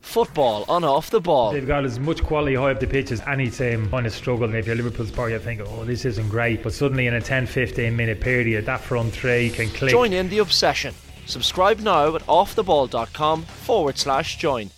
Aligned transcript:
Football 0.00 0.64
on 0.68 0.82
off 0.82 1.10
the 1.10 1.20
ball. 1.20 1.52
They've 1.52 1.66
got 1.66 1.84
as 1.84 2.00
much 2.00 2.24
quality 2.24 2.56
high 2.56 2.72
up 2.72 2.80
the 2.80 2.86
pitch 2.86 3.12
as 3.12 3.20
any 3.28 3.48
team 3.50 3.88
kind 3.90 4.06
of 4.06 4.12
struggle. 4.12 4.44
And 4.46 4.56
if 4.56 4.66
you're 4.66 4.74
Liverpool 4.74 5.06
supporter, 5.06 5.34
you 5.34 5.38
think, 5.38 5.60
oh, 5.64 5.84
this 5.84 6.04
isn't 6.04 6.28
great. 6.28 6.62
But 6.62 6.72
suddenly 6.72 7.06
in 7.06 7.14
a 7.14 7.20
10 7.20 7.46
15 7.46 7.94
minute 7.94 8.20
period, 8.20 8.66
that 8.66 8.80
front 8.80 9.12
three 9.12 9.50
can 9.50 9.68
click. 9.68 9.90
Join 9.90 10.12
in 10.12 10.28
the 10.28 10.38
obsession. 10.38 10.94
Subscribe 11.26 11.78
now 11.80 12.16
at 12.16 12.22
offtheball.com 12.22 13.42
forward 13.42 13.98
slash 13.98 14.36
join. 14.36 14.70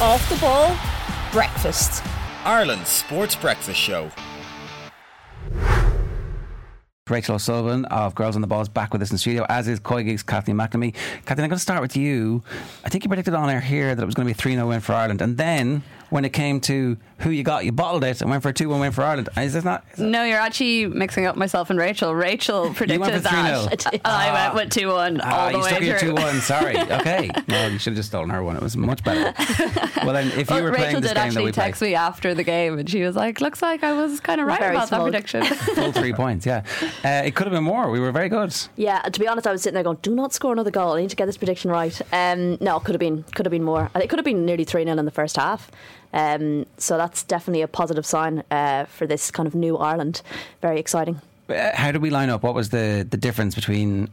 Off 0.00 0.28
the 0.28 0.36
ball, 0.36 0.76
breakfast. 1.32 2.04
Ireland's 2.44 2.88
sports 2.88 3.34
breakfast 3.34 3.80
show. 3.80 4.10
Rachel 7.10 7.34
O'Sullivan 7.34 7.84
of 7.86 8.14
Girls 8.14 8.36
on 8.36 8.42
the 8.42 8.46
Balls 8.46 8.68
back 8.68 8.92
with 8.92 9.02
us 9.02 9.10
in 9.10 9.18
studio, 9.18 9.44
as 9.48 9.66
is 9.66 9.80
COYGIG's 9.80 10.22
Kathleen 10.22 10.56
McNamee. 10.56 10.94
Kathleen, 11.26 11.44
I'm 11.44 11.50
going 11.50 11.50
to 11.50 11.58
start 11.58 11.82
with 11.82 11.96
you. 11.96 12.44
I 12.84 12.90
think 12.90 13.02
you 13.02 13.08
predicted 13.08 13.34
on 13.34 13.50
air 13.50 13.60
here 13.60 13.92
that 13.92 14.00
it 14.00 14.06
was 14.06 14.14
going 14.14 14.24
to 14.28 14.32
be 14.32 14.38
a 14.38 14.40
3 14.40 14.54
0 14.54 14.68
win 14.68 14.78
for 14.78 14.92
Ireland. 14.92 15.20
And 15.20 15.36
then 15.36 15.82
when 16.12 16.26
it 16.26 16.32
came 16.34 16.60
to 16.60 16.98
who 17.20 17.30
you 17.30 17.42
got, 17.42 17.64
you 17.64 17.72
bottled 17.72 18.04
it 18.04 18.20
and 18.20 18.28
went 18.28 18.42
for 18.42 18.50
a 18.50 18.52
2 18.52 18.68
1 18.68 18.80
win 18.80 18.92
for 18.92 19.02
Ireland. 19.02 19.30
Is 19.34 19.54
this 19.54 19.64
not? 19.64 19.82
Is 19.94 20.00
no, 20.00 20.24
you're 20.24 20.38
actually 20.38 20.86
mixing 20.86 21.24
up 21.24 21.36
myself 21.36 21.70
and 21.70 21.78
Rachel. 21.78 22.14
Rachel 22.14 22.74
predicted 22.74 23.22
that. 23.22 24.00
I 24.04 24.32
went 24.32 24.54
with 24.54 24.70
2 24.70 24.88
1 24.88 25.20
all 25.22 25.32
ah, 25.32 25.46
the 25.46 25.52
you 25.52 25.64
way 25.64 25.68
stuck 25.68 25.78
through. 25.78 25.86
your 25.86 25.98
2 25.98 26.14
1. 26.14 26.40
Sorry. 26.42 26.76
Okay. 26.92 27.30
No, 27.48 27.66
you 27.66 27.78
should 27.78 27.92
have 27.92 27.96
just 27.96 28.10
stolen 28.10 28.28
her 28.30 28.44
one. 28.44 28.56
It 28.56 28.62
was 28.62 28.76
much 28.76 29.02
better. 29.02 29.32
well, 30.04 30.12
then, 30.12 30.28
if 30.28 30.50
you 30.50 30.56
well, 30.56 30.62
were 30.62 30.70
Rachel 30.70 30.84
playing 30.84 31.00
this 31.00 31.10
did 31.10 31.14
game 31.16 31.24
actually 31.24 31.44
that 31.44 31.46
we 31.46 31.52
text 31.52 31.78
played, 31.78 31.90
me 31.90 31.94
after 31.94 32.34
the 32.34 32.44
game 32.44 32.78
and 32.78 32.88
she 32.88 33.02
was 33.02 33.16
like, 33.16 33.40
looks 33.40 33.62
like 33.62 33.82
I 33.82 33.92
was 33.92 34.20
kind 34.20 34.40
of 34.40 34.46
right 34.46 34.60
Very 34.60 34.76
about 34.76 34.88
smug. 34.88 35.12
that 35.12 35.26
prediction. 35.26 35.44
full 35.74 35.92
three 35.92 36.12
points, 36.12 36.44
yeah. 36.44 36.64
Uh, 37.02 37.22
it 37.24 37.34
could 37.34 37.46
have 37.46 37.52
been 37.52 37.64
more. 37.64 37.90
We 37.90 37.98
were 37.98 38.12
very 38.12 38.28
good. 38.28 38.54
Yeah, 38.76 39.00
to 39.00 39.20
be 39.20 39.26
honest, 39.26 39.46
I 39.46 39.52
was 39.52 39.62
sitting 39.62 39.74
there 39.74 39.84
going, 39.84 39.98
"Do 40.02 40.14
not 40.14 40.32
score 40.32 40.52
another 40.52 40.70
goal. 40.70 40.92
I 40.92 41.00
need 41.00 41.10
to 41.10 41.16
get 41.16 41.26
this 41.26 41.38
prediction 41.38 41.70
right." 41.70 41.98
Um, 42.12 42.58
no, 42.60 42.76
it 42.76 42.84
could 42.84 42.94
have 42.94 43.00
been, 43.00 43.22
could 43.34 43.46
have 43.46 43.50
been 43.50 43.64
more. 43.64 43.90
It 43.94 44.08
could 44.08 44.18
have 44.18 44.24
been 44.24 44.44
nearly 44.44 44.64
three 44.64 44.84
0 44.84 44.98
in 44.98 45.04
the 45.04 45.10
first 45.10 45.36
half. 45.36 45.70
Um, 46.12 46.66
so 46.76 46.96
that's 46.96 47.22
definitely 47.22 47.62
a 47.62 47.68
positive 47.68 48.04
sign 48.04 48.42
uh, 48.50 48.84
for 48.84 49.06
this 49.06 49.30
kind 49.30 49.46
of 49.46 49.54
new 49.54 49.76
Ireland. 49.78 50.22
Very 50.60 50.78
exciting. 50.78 51.20
Uh, 51.48 51.70
How 51.74 51.90
did 51.90 52.02
we 52.02 52.10
line 52.10 52.30
up? 52.30 52.42
What 52.42 52.54
was 52.54 52.68
the, 52.68 53.06
the 53.08 53.16
difference 53.16 53.54
between, 53.54 54.08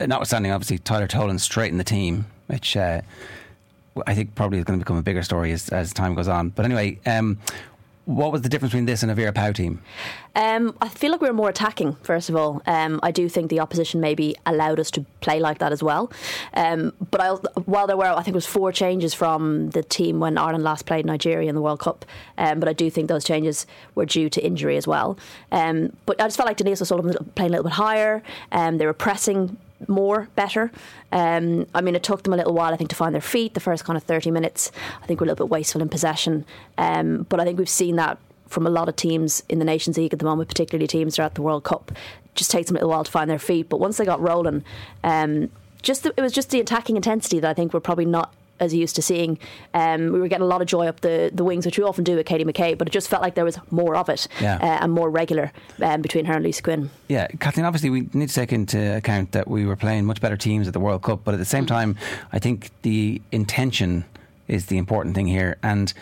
uh, 0.00 0.06
notwithstanding 0.06 0.52
obviously 0.52 0.78
Tyler 0.78 1.06
Toland 1.06 1.40
straight 1.40 1.70
in 1.70 1.78
the 1.78 1.84
team, 1.84 2.26
which 2.48 2.76
uh, 2.76 3.00
I 4.06 4.14
think 4.14 4.34
probably 4.34 4.58
is 4.58 4.64
going 4.64 4.78
to 4.78 4.84
become 4.84 4.96
a 4.96 5.02
bigger 5.02 5.22
story 5.22 5.52
as, 5.52 5.68
as 5.70 5.92
time 5.92 6.14
goes 6.14 6.28
on. 6.28 6.50
But 6.50 6.64
anyway, 6.64 6.98
um, 7.06 7.38
what 8.06 8.30
was 8.30 8.42
the 8.42 8.48
difference 8.48 8.70
between 8.70 8.86
this 8.86 9.02
and 9.02 9.10
a 9.10 9.14
Vera 9.14 9.32
Pauw 9.32 9.52
team? 9.52 9.82
Um, 10.36 10.76
I 10.80 10.88
feel 10.88 11.10
like 11.10 11.20
we 11.20 11.26
were 11.26 11.34
more 11.34 11.48
attacking, 11.48 11.94
first 12.02 12.28
of 12.28 12.36
all. 12.36 12.62
Um, 12.64 13.00
I 13.02 13.10
do 13.10 13.28
think 13.28 13.50
the 13.50 13.58
opposition 13.58 14.00
maybe 14.00 14.36
allowed 14.46 14.78
us 14.78 14.92
to 14.92 15.04
play 15.20 15.40
like 15.40 15.58
that 15.58 15.72
as 15.72 15.82
well. 15.82 16.12
Um, 16.54 16.92
but 17.10 17.20
I, 17.20 17.30
while 17.64 17.88
there 17.88 17.96
were, 17.96 18.04
I 18.06 18.22
think 18.22 18.28
it 18.28 18.34
was 18.34 18.46
four 18.46 18.70
changes 18.70 19.12
from 19.12 19.70
the 19.70 19.82
team 19.82 20.20
when 20.20 20.38
Ireland 20.38 20.62
last 20.62 20.86
played 20.86 21.04
Nigeria 21.04 21.48
in 21.48 21.56
the 21.56 21.60
World 21.60 21.80
Cup. 21.80 22.04
Um, 22.38 22.60
but 22.60 22.68
I 22.68 22.72
do 22.72 22.90
think 22.90 23.08
those 23.08 23.24
changes 23.24 23.66
were 23.96 24.06
due 24.06 24.30
to 24.30 24.40
injury 24.40 24.76
as 24.76 24.86
well. 24.86 25.18
Um, 25.50 25.92
but 26.06 26.20
I 26.20 26.26
just 26.26 26.36
felt 26.36 26.46
like 26.46 26.58
Denise 26.58 26.78
was 26.78 26.90
playing 27.34 27.50
a 27.50 27.56
little 27.56 27.64
bit 27.64 27.72
higher. 27.72 28.22
Um, 28.52 28.78
they 28.78 28.86
were 28.86 28.92
pressing 28.92 29.56
more 29.88 30.28
better. 30.34 30.70
Um, 31.12 31.66
I 31.74 31.80
mean, 31.80 31.94
it 31.94 32.02
took 32.02 32.22
them 32.22 32.32
a 32.32 32.36
little 32.36 32.54
while, 32.54 32.72
I 32.72 32.76
think, 32.76 32.90
to 32.90 32.96
find 32.96 33.14
their 33.14 33.20
feet. 33.20 33.54
The 33.54 33.60
first 33.60 33.84
kind 33.84 33.96
of 33.96 34.02
30 34.02 34.30
minutes, 34.30 34.70
I 35.02 35.06
think, 35.06 35.20
were 35.20 35.24
a 35.24 35.28
little 35.28 35.46
bit 35.46 35.50
wasteful 35.50 35.82
in 35.82 35.88
possession. 35.88 36.44
Um, 36.78 37.26
but 37.28 37.40
I 37.40 37.44
think 37.44 37.58
we've 37.58 37.68
seen 37.68 37.96
that 37.96 38.18
from 38.46 38.66
a 38.66 38.70
lot 38.70 38.88
of 38.88 38.96
teams 38.96 39.42
in 39.48 39.58
the 39.58 39.64
Nations 39.64 39.96
League 39.96 40.12
at 40.12 40.18
the 40.18 40.24
moment, 40.24 40.48
particularly 40.48 40.86
teams 40.86 41.16
throughout 41.16 41.34
the 41.34 41.42
World 41.42 41.64
Cup. 41.64 41.90
It 41.90 42.34
just 42.34 42.50
takes 42.50 42.68
them 42.68 42.76
a 42.76 42.78
little 42.78 42.90
while 42.90 43.04
to 43.04 43.10
find 43.10 43.28
their 43.28 43.38
feet. 43.38 43.68
But 43.68 43.80
once 43.80 43.96
they 43.96 44.04
got 44.04 44.20
rolling, 44.20 44.64
um, 45.04 45.50
just 45.82 46.02
the, 46.04 46.14
it 46.16 46.22
was 46.22 46.32
just 46.32 46.50
the 46.50 46.60
attacking 46.60 46.96
intensity 46.96 47.40
that 47.40 47.50
I 47.50 47.54
think 47.54 47.72
we're 47.72 47.80
probably 47.80 48.06
not 48.06 48.32
as 48.60 48.74
used 48.74 48.96
to 48.96 49.02
seeing. 49.02 49.38
Um, 49.74 50.12
we 50.12 50.20
were 50.20 50.28
getting 50.28 50.44
a 50.44 50.48
lot 50.48 50.60
of 50.62 50.66
joy 50.68 50.86
up 50.86 51.00
the, 51.00 51.30
the 51.32 51.44
wings, 51.44 51.66
which 51.66 51.78
we 51.78 51.84
often 51.84 52.04
do 52.04 52.16
with 52.16 52.26
Katie 52.26 52.44
McCabe, 52.44 52.78
but 52.78 52.88
it 52.88 52.90
just 52.90 53.08
felt 53.08 53.22
like 53.22 53.34
there 53.34 53.44
was 53.44 53.58
more 53.70 53.96
of 53.96 54.08
it 54.08 54.26
Yeah. 54.40 54.56
uh, 54.56 54.78
and 54.82 54.92
more 54.92 55.10
regular 55.10 55.52
um, 55.82 56.02
between 56.02 56.24
her 56.26 56.34
and 56.34 56.44
Lisa 56.44 56.62
Quinn. 56.62 56.90
Yeah, 57.08 57.26
Kathleen, 57.40 57.66
obviously 57.66 57.90
we 57.90 58.08
need 58.12 58.28
to 58.28 58.34
take 58.34 58.52
into 58.52 58.96
account 58.96 59.32
that 59.32 59.48
we 59.48 59.66
were 59.66 59.76
playing 59.76 60.04
much 60.06 60.20
better 60.20 60.36
teams 60.36 60.66
at 60.66 60.72
the 60.72 60.80
World 60.80 61.02
Cup, 61.02 61.20
but 61.24 61.34
at 61.34 61.38
the 61.38 61.44
same 61.44 61.66
time, 61.66 61.96
I 62.32 62.38
think 62.38 62.70
the 62.82 63.20
intention 63.32 64.04
is 64.48 64.66
the 64.66 64.78
important 64.78 65.14
thing 65.14 65.26
here. 65.26 65.56
And 65.62 65.92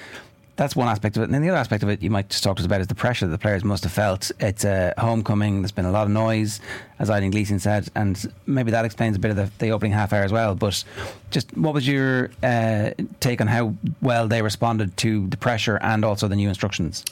that's 0.56 0.76
one 0.76 0.88
aspect 0.88 1.16
of 1.16 1.22
it. 1.22 1.26
And 1.26 1.34
then 1.34 1.42
the 1.42 1.48
other 1.48 1.58
aspect 1.58 1.82
of 1.82 1.88
it 1.88 2.02
you 2.02 2.10
might 2.10 2.28
just 2.28 2.44
talk 2.44 2.56
to 2.56 2.60
us 2.62 2.66
about 2.66 2.80
is 2.80 2.86
the 2.86 2.94
pressure 2.94 3.26
that 3.26 3.32
the 3.32 3.38
players 3.38 3.64
must 3.64 3.82
have 3.84 3.92
felt. 3.92 4.30
It's 4.38 4.64
a 4.64 4.94
homecoming, 4.98 5.62
there's 5.62 5.72
been 5.72 5.84
a 5.84 5.90
lot 5.90 6.04
of 6.04 6.10
noise, 6.10 6.60
as 6.98 7.10
Eileen 7.10 7.30
Gleeson 7.30 7.58
said, 7.58 7.88
and 7.94 8.32
maybe 8.46 8.70
that 8.70 8.84
explains 8.84 9.16
a 9.16 9.18
bit 9.18 9.32
of 9.32 9.36
the, 9.36 9.50
the 9.58 9.70
opening 9.70 9.92
half 9.92 10.12
hour 10.12 10.22
as 10.22 10.32
well. 10.32 10.54
But 10.54 10.84
just 11.30 11.56
what 11.56 11.74
was 11.74 11.86
your 11.88 12.30
uh, 12.42 12.90
take 13.20 13.40
on 13.40 13.48
how 13.48 13.74
well 14.00 14.28
they 14.28 14.42
responded 14.42 14.96
to 14.98 15.26
the 15.26 15.36
pressure 15.36 15.78
and 15.82 16.04
also 16.04 16.28
the 16.28 16.36
new 16.36 16.48
instructions? 16.48 17.04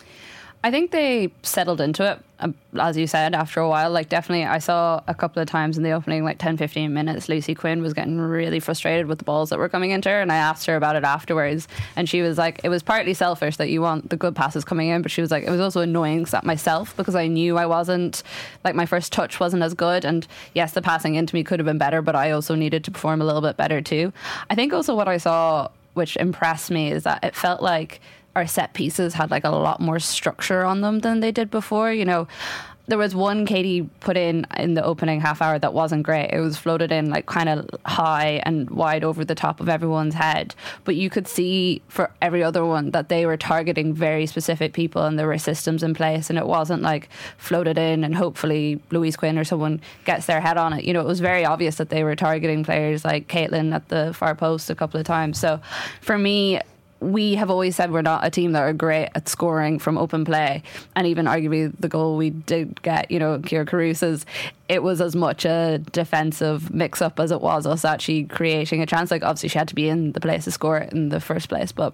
I 0.64 0.70
think 0.70 0.92
they 0.92 1.32
settled 1.42 1.80
into 1.80 2.08
it, 2.08 2.20
um, 2.38 2.54
as 2.78 2.96
you 2.96 3.08
said, 3.08 3.34
after 3.34 3.58
a 3.58 3.68
while. 3.68 3.90
Like, 3.90 4.08
definitely, 4.08 4.44
I 4.44 4.58
saw 4.58 5.00
a 5.08 5.14
couple 5.14 5.42
of 5.42 5.48
times 5.48 5.76
in 5.76 5.82
the 5.82 5.90
opening, 5.90 6.22
like 6.22 6.38
10, 6.38 6.56
15 6.56 6.94
minutes, 6.94 7.28
Lucy 7.28 7.52
Quinn 7.52 7.82
was 7.82 7.94
getting 7.94 8.20
really 8.20 8.60
frustrated 8.60 9.06
with 9.06 9.18
the 9.18 9.24
balls 9.24 9.50
that 9.50 9.58
were 9.58 9.68
coming 9.68 9.90
into 9.90 10.08
her. 10.08 10.20
And 10.20 10.30
I 10.30 10.36
asked 10.36 10.66
her 10.66 10.76
about 10.76 10.94
it 10.94 11.02
afterwards. 11.02 11.66
And 11.96 12.08
she 12.08 12.22
was 12.22 12.38
like, 12.38 12.60
it 12.62 12.68
was 12.68 12.80
partly 12.84 13.12
selfish 13.12 13.56
that 13.56 13.70
you 13.70 13.80
want 13.80 14.10
the 14.10 14.16
good 14.16 14.36
passes 14.36 14.64
coming 14.64 14.88
in, 14.88 15.02
but 15.02 15.10
she 15.10 15.20
was 15.20 15.32
like, 15.32 15.42
it 15.42 15.50
was 15.50 15.60
also 15.60 15.80
annoying 15.80 16.26
myself 16.44 16.96
because 16.96 17.16
I 17.16 17.26
knew 17.26 17.58
I 17.58 17.66
wasn't, 17.66 18.22
like, 18.62 18.76
my 18.76 18.86
first 18.86 19.12
touch 19.12 19.40
wasn't 19.40 19.64
as 19.64 19.74
good. 19.74 20.04
And 20.04 20.28
yes, 20.54 20.74
the 20.74 20.82
passing 20.82 21.16
into 21.16 21.34
me 21.34 21.42
could 21.42 21.58
have 21.58 21.66
been 21.66 21.78
better, 21.78 22.02
but 22.02 22.14
I 22.14 22.30
also 22.30 22.54
needed 22.54 22.84
to 22.84 22.92
perform 22.92 23.20
a 23.20 23.24
little 23.24 23.42
bit 23.42 23.56
better 23.56 23.80
too. 23.80 24.12
I 24.48 24.54
think 24.54 24.72
also 24.72 24.94
what 24.94 25.08
I 25.08 25.16
saw, 25.16 25.70
which 25.94 26.16
impressed 26.18 26.70
me, 26.70 26.92
is 26.92 27.02
that 27.02 27.24
it 27.24 27.34
felt 27.34 27.62
like 27.62 28.00
our 28.34 28.46
set 28.46 28.72
pieces 28.74 29.14
had 29.14 29.30
like 29.30 29.44
a 29.44 29.50
lot 29.50 29.80
more 29.80 29.98
structure 29.98 30.64
on 30.64 30.80
them 30.80 31.00
than 31.00 31.20
they 31.20 31.32
did 31.32 31.50
before. 31.50 31.92
You 31.92 32.04
know, 32.04 32.28
there 32.88 32.98
was 32.98 33.14
one 33.14 33.46
Katie 33.46 33.88
put 34.00 34.16
in 34.16 34.44
in 34.56 34.74
the 34.74 34.84
opening 34.84 35.20
half 35.20 35.40
hour 35.40 35.58
that 35.58 35.72
wasn't 35.72 36.02
great. 36.02 36.30
It 36.32 36.40
was 36.40 36.56
floated 36.56 36.90
in 36.90 37.10
like 37.10 37.26
kind 37.26 37.48
of 37.48 37.70
high 37.86 38.42
and 38.44 38.68
wide 38.70 39.04
over 39.04 39.24
the 39.24 39.34
top 39.34 39.60
of 39.60 39.68
everyone's 39.68 40.14
head. 40.14 40.54
But 40.84 40.96
you 40.96 41.08
could 41.08 41.28
see 41.28 41.80
for 41.88 42.10
every 42.20 42.42
other 42.42 42.64
one 42.64 42.90
that 42.90 43.08
they 43.08 43.24
were 43.24 43.36
targeting 43.36 43.94
very 43.94 44.26
specific 44.26 44.72
people 44.72 45.04
and 45.04 45.18
there 45.18 45.28
were 45.28 45.38
systems 45.38 45.82
in 45.82 45.94
place 45.94 46.28
and 46.28 46.38
it 46.38 46.46
wasn't 46.46 46.82
like 46.82 47.08
floated 47.38 47.78
in 47.78 48.02
and 48.02 48.16
hopefully 48.16 48.80
Louise 48.90 49.16
Quinn 49.16 49.38
or 49.38 49.44
someone 49.44 49.80
gets 50.04 50.26
their 50.26 50.40
head 50.40 50.56
on 50.56 50.72
it. 50.72 50.84
You 50.84 50.92
know, 50.92 51.00
it 51.00 51.06
was 51.06 51.20
very 51.20 51.44
obvious 51.44 51.76
that 51.76 51.90
they 51.90 52.02
were 52.02 52.16
targeting 52.16 52.64
players 52.64 53.04
like 53.04 53.28
Caitlin 53.28 53.72
at 53.72 53.88
the 53.88 54.12
far 54.12 54.34
post 54.34 54.70
a 54.70 54.74
couple 54.74 54.98
of 54.98 55.06
times. 55.06 55.38
So 55.38 55.60
for 56.00 56.18
me, 56.18 56.60
we 57.02 57.34
have 57.34 57.50
always 57.50 57.76
said 57.76 57.90
we're 57.90 58.02
not 58.02 58.24
a 58.24 58.30
team 58.30 58.52
that 58.52 58.62
are 58.62 58.72
great 58.72 59.10
at 59.14 59.28
scoring 59.28 59.78
from 59.78 59.98
open 59.98 60.24
play, 60.24 60.62
and 60.96 61.06
even 61.06 61.26
arguably 61.26 61.72
the 61.80 61.88
goal 61.88 62.16
we 62.16 62.30
did 62.30 62.80
get, 62.82 63.10
you 63.10 63.18
know, 63.18 63.38
Kyra 63.38 63.66
Carusa's, 63.66 64.24
it 64.68 64.82
was 64.82 65.00
as 65.00 65.14
much 65.14 65.44
a 65.44 65.78
defensive 65.92 66.72
mix-up 66.72 67.20
as 67.20 67.30
it 67.30 67.40
was 67.40 67.66
us 67.66 67.84
actually 67.84 68.24
creating 68.24 68.80
a 68.80 68.86
chance. 68.86 69.10
Like 69.10 69.22
obviously 69.22 69.48
she 69.48 69.58
had 69.58 69.68
to 69.68 69.74
be 69.74 69.88
in 69.88 70.12
the 70.12 70.20
place 70.20 70.44
to 70.44 70.50
score 70.50 70.78
it 70.78 70.92
in 70.92 71.08
the 71.10 71.20
first 71.20 71.48
place, 71.48 71.72
but. 71.72 71.92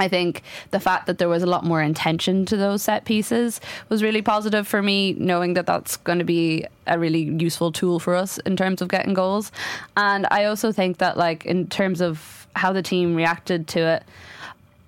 I 0.00 0.06
think 0.06 0.44
the 0.70 0.78
fact 0.78 1.08
that 1.08 1.18
there 1.18 1.28
was 1.28 1.42
a 1.42 1.46
lot 1.46 1.64
more 1.64 1.82
intention 1.82 2.46
to 2.46 2.56
those 2.56 2.84
set 2.84 3.04
pieces 3.04 3.60
was 3.88 4.00
really 4.00 4.22
positive 4.22 4.68
for 4.68 4.80
me, 4.80 5.14
knowing 5.14 5.54
that 5.54 5.66
that's 5.66 5.96
going 5.96 6.20
to 6.20 6.24
be 6.24 6.64
a 6.86 7.00
really 7.00 7.22
useful 7.22 7.72
tool 7.72 7.98
for 7.98 8.14
us 8.14 8.38
in 8.46 8.56
terms 8.56 8.80
of 8.80 8.86
getting 8.86 9.12
goals. 9.12 9.50
And 9.96 10.24
I 10.30 10.44
also 10.44 10.70
think 10.70 10.98
that, 10.98 11.16
like, 11.16 11.44
in 11.46 11.66
terms 11.66 12.00
of 12.00 12.46
how 12.58 12.72
the 12.72 12.82
team 12.82 13.14
reacted 13.14 13.66
to 13.68 13.80
it, 13.80 14.02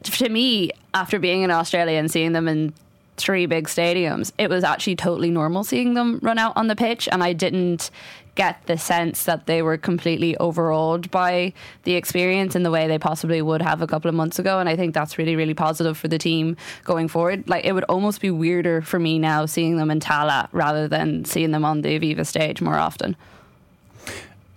to 0.05 0.29
me, 0.29 0.71
after 0.95 1.19
being 1.19 1.43
in 1.43 1.51
Australia 1.51 1.99
and 1.99 2.11
seeing 2.11 2.33
them 2.33 2.49
in 2.49 2.73
three 3.17 3.47
big 3.47 3.69
stadiums, 3.69 4.33
it 4.39 4.49
was 4.49 4.65
actually 4.65 4.97
totally 4.97 5.31
normal 5.31 5.63
seeing 5.63 5.95
them 5.95 6.19
run 6.23 6.39
out 6.39 6.55
on 6.57 6.69
the 6.69 6.77
pitch, 6.77 7.09
and 7.13 7.23
I 7.23 7.33
didn't 7.33 7.91
get 8.35 8.65
the 8.67 8.79
sense 8.79 9.25
that 9.25 9.47
they 9.47 9.61
were 9.61 9.77
completely 9.77 10.37
overawed 10.39 11.11
by 11.11 11.53
the 11.83 11.95
experience 11.95 12.57
in 12.57 12.63
the 12.63 12.71
way 12.71 12.89
they 12.89 12.99
possibly 12.99 13.43
would 13.43 13.61
have 13.61 13.83
a 13.83 13.87
couple 13.87 14.09
of 14.09 14.15
months 14.15 14.39
ago. 14.39 14.59
And 14.61 14.69
I 14.69 14.77
think 14.77 14.95
that's 14.95 15.19
really, 15.19 15.37
really 15.37 15.53
positive 15.53 15.99
for 15.99 16.09
the 16.09 16.17
team 16.17 16.57
going 16.85 17.09
forward. 17.09 17.49
Like 17.49 17.65
it 17.65 17.73
would 17.73 17.85
almost 17.85 18.21
be 18.21 18.31
weirder 18.31 18.81
for 18.83 18.99
me 18.99 19.19
now 19.19 19.47
seeing 19.47 19.77
them 19.77 19.91
in 19.91 20.01
Tallaght 20.01 20.49
rather 20.53 20.89
than 20.89 21.25
seeing 21.25 21.51
them 21.51 21.65
on 21.65 21.83
the 21.83 21.99
Aviva 21.99 22.25
stage 22.25 22.63
more 22.63 22.77
often. 22.77 23.17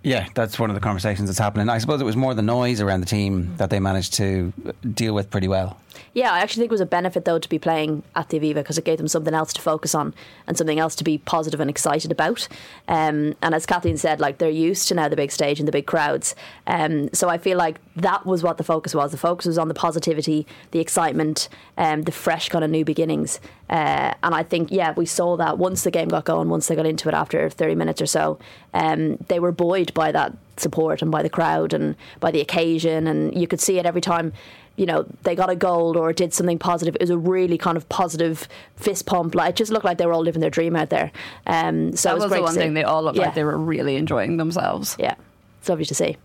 Yeah, 0.04 0.28
that's 0.34 0.58
one 0.58 0.68
of 0.68 0.74
the 0.74 0.80
conversations 0.80 1.30
that's 1.30 1.38
happening. 1.38 1.70
I 1.70 1.78
suppose 1.78 1.98
it 1.98 2.04
was 2.04 2.14
more 2.14 2.34
the 2.34 2.42
noise 2.42 2.82
around 2.82 3.00
the 3.00 3.06
team 3.06 3.56
that 3.56 3.70
they 3.70 3.80
managed 3.80 4.12
to 4.14 4.52
deal 4.92 5.14
with 5.14 5.30
pretty 5.30 5.48
well. 5.48 5.80
Yeah, 6.12 6.30
I 6.30 6.40
actually 6.40 6.60
think 6.60 6.70
it 6.70 6.74
was 6.74 6.82
a 6.82 6.86
benefit 6.86 7.24
though 7.24 7.38
to 7.38 7.48
be 7.48 7.58
playing 7.58 8.02
at 8.14 8.28
the 8.28 8.38
Aviva 8.38 8.56
because 8.56 8.76
it 8.76 8.84
gave 8.84 8.98
them 8.98 9.08
something 9.08 9.32
else 9.32 9.54
to 9.54 9.62
focus 9.62 9.94
on 9.94 10.14
and 10.46 10.58
something 10.58 10.78
else 10.78 10.94
to 10.96 11.04
be 11.04 11.16
positive 11.16 11.58
and 11.58 11.70
excited 11.70 12.12
about. 12.12 12.46
Um, 12.86 13.34
and 13.40 13.54
as 13.54 13.64
Kathleen 13.64 13.96
said, 13.96 14.20
like 14.20 14.36
they're 14.38 14.50
used 14.50 14.88
to 14.88 14.94
now 14.94 15.08
the 15.08 15.16
big 15.16 15.32
stage 15.32 15.58
and 15.58 15.66
the 15.66 15.72
big 15.72 15.86
crowds. 15.86 16.34
Um, 16.66 17.08
so 17.14 17.30
I 17.30 17.38
feel 17.38 17.56
like 17.56 17.80
that 17.96 18.26
was 18.26 18.42
what 18.42 18.58
the 18.58 18.64
focus 18.64 18.94
was. 18.94 19.12
The 19.12 19.16
focus 19.16 19.46
was 19.46 19.58
on 19.58 19.68
the 19.68 19.74
positivity, 19.74 20.46
the 20.72 20.80
excitement, 20.80 21.48
um, 21.78 22.02
the 22.02 22.12
fresh 22.12 22.48
kind 22.48 22.64
of 22.64 22.70
new 22.70 22.84
beginnings. 22.84 23.40
Uh, 23.70 24.14
and 24.22 24.34
I 24.34 24.42
think 24.42 24.70
yeah, 24.72 24.92
we 24.96 25.06
saw 25.06 25.36
that 25.36 25.58
once 25.58 25.84
the 25.84 25.90
game 25.90 26.08
got 26.08 26.24
going, 26.24 26.48
once 26.48 26.66
they 26.66 26.74
got 26.76 26.86
into 26.86 27.08
it 27.08 27.14
after 27.14 27.48
30 27.48 27.74
minutes 27.76 28.02
or 28.02 28.06
so, 28.06 28.38
um, 28.72 29.16
they 29.28 29.38
were 29.38 29.52
buoyed 29.52 29.94
by 29.94 30.10
that 30.12 30.36
support 30.56 31.02
and 31.02 31.10
by 31.10 31.22
the 31.22 31.30
crowd 31.30 31.72
and 31.72 31.94
by 32.20 32.30
the 32.30 32.40
occasion, 32.40 33.06
and 33.06 33.38
you 33.40 33.46
could 33.46 33.60
see 33.60 33.78
it 33.78 33.86
every 33.86 34.00
time 34.00 34.32
you 34.76 34.86
know, 34.86 35.06
they 35.22 35.36
got 35.36 35.48
a 35.50 35.54
goal 35.54 35.96
or 35.96 36.12
did 36.12 36.34
something 36.34 36.58
positive. 36.58 36.96
It 36.96 37.00
was 37.00 37.10
a 37.10 37.16
really 37.16 37.56
kind 37.56 37.76
of 37.76 37.88
positive 37.88 38.48
fist 38.74 39.06
pump. 39.06 39.36
Like 39.36 39.50
it 39.50 39.56
just 39.56 39.70
looked 39.70 39.84
like 39.84 39.98
they 39.98 40.06
were 40.06 40.12
all 40.12 40.22
living 40.24 40.40
their 40.40 40.50
dream 40.50 40.74
out 40.74 40.90
there. 40.90 41.12
Um, 41.46 41.94
so 41.94 42.08
that 42.08 42.10
it 42.10 42.14
was, 42.14 42.22
was 42.24 42.30
great 42.30 42.38
the 42.38 42.42
one 42.42 42.54
thing 42.54 42.74
they 42.74 42.82
all 42.82 43.04
looked 43.04 43.16
Yeah. 43.16 43.26
like 43.26 43.36
they 43.36 43.44
were 43.44 43.56
really 43.56 43.94
enjoying 43.94 44.36
themselves. 44.36 44.96
Yeah, 44.98 45.14
it's 45.60 45.68
lovely 45.68 45.84
to 45.84 45.94
see. 45.94 46.16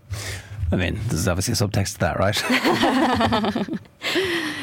I 0.72 0.76
mean, 0.76 0.98
there's 1.08 1.26
obviously 1.26 1.52
a 1.52 1.56
subtext 1.56 1.94
to 1.94 1.98
that, 2.00 2.18
right? 2.18 2.36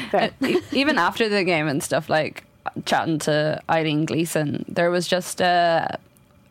E- 0.42 0.60
even 0.72 0.96
after 0.98 1.28
the 1.28 1.44
game 1.44 1.68
and 1.68 1.82
stuff 1.82 2.08
like 2.08 2.44
chatting 2.86 3.18
to 3.20 3.60
Eileen 3.68 4.06
Gleeson, 4.06 4.64
there 4.68 4.90
was 4.90 5.06
just 5.06 5.40
a, 5.40 5.98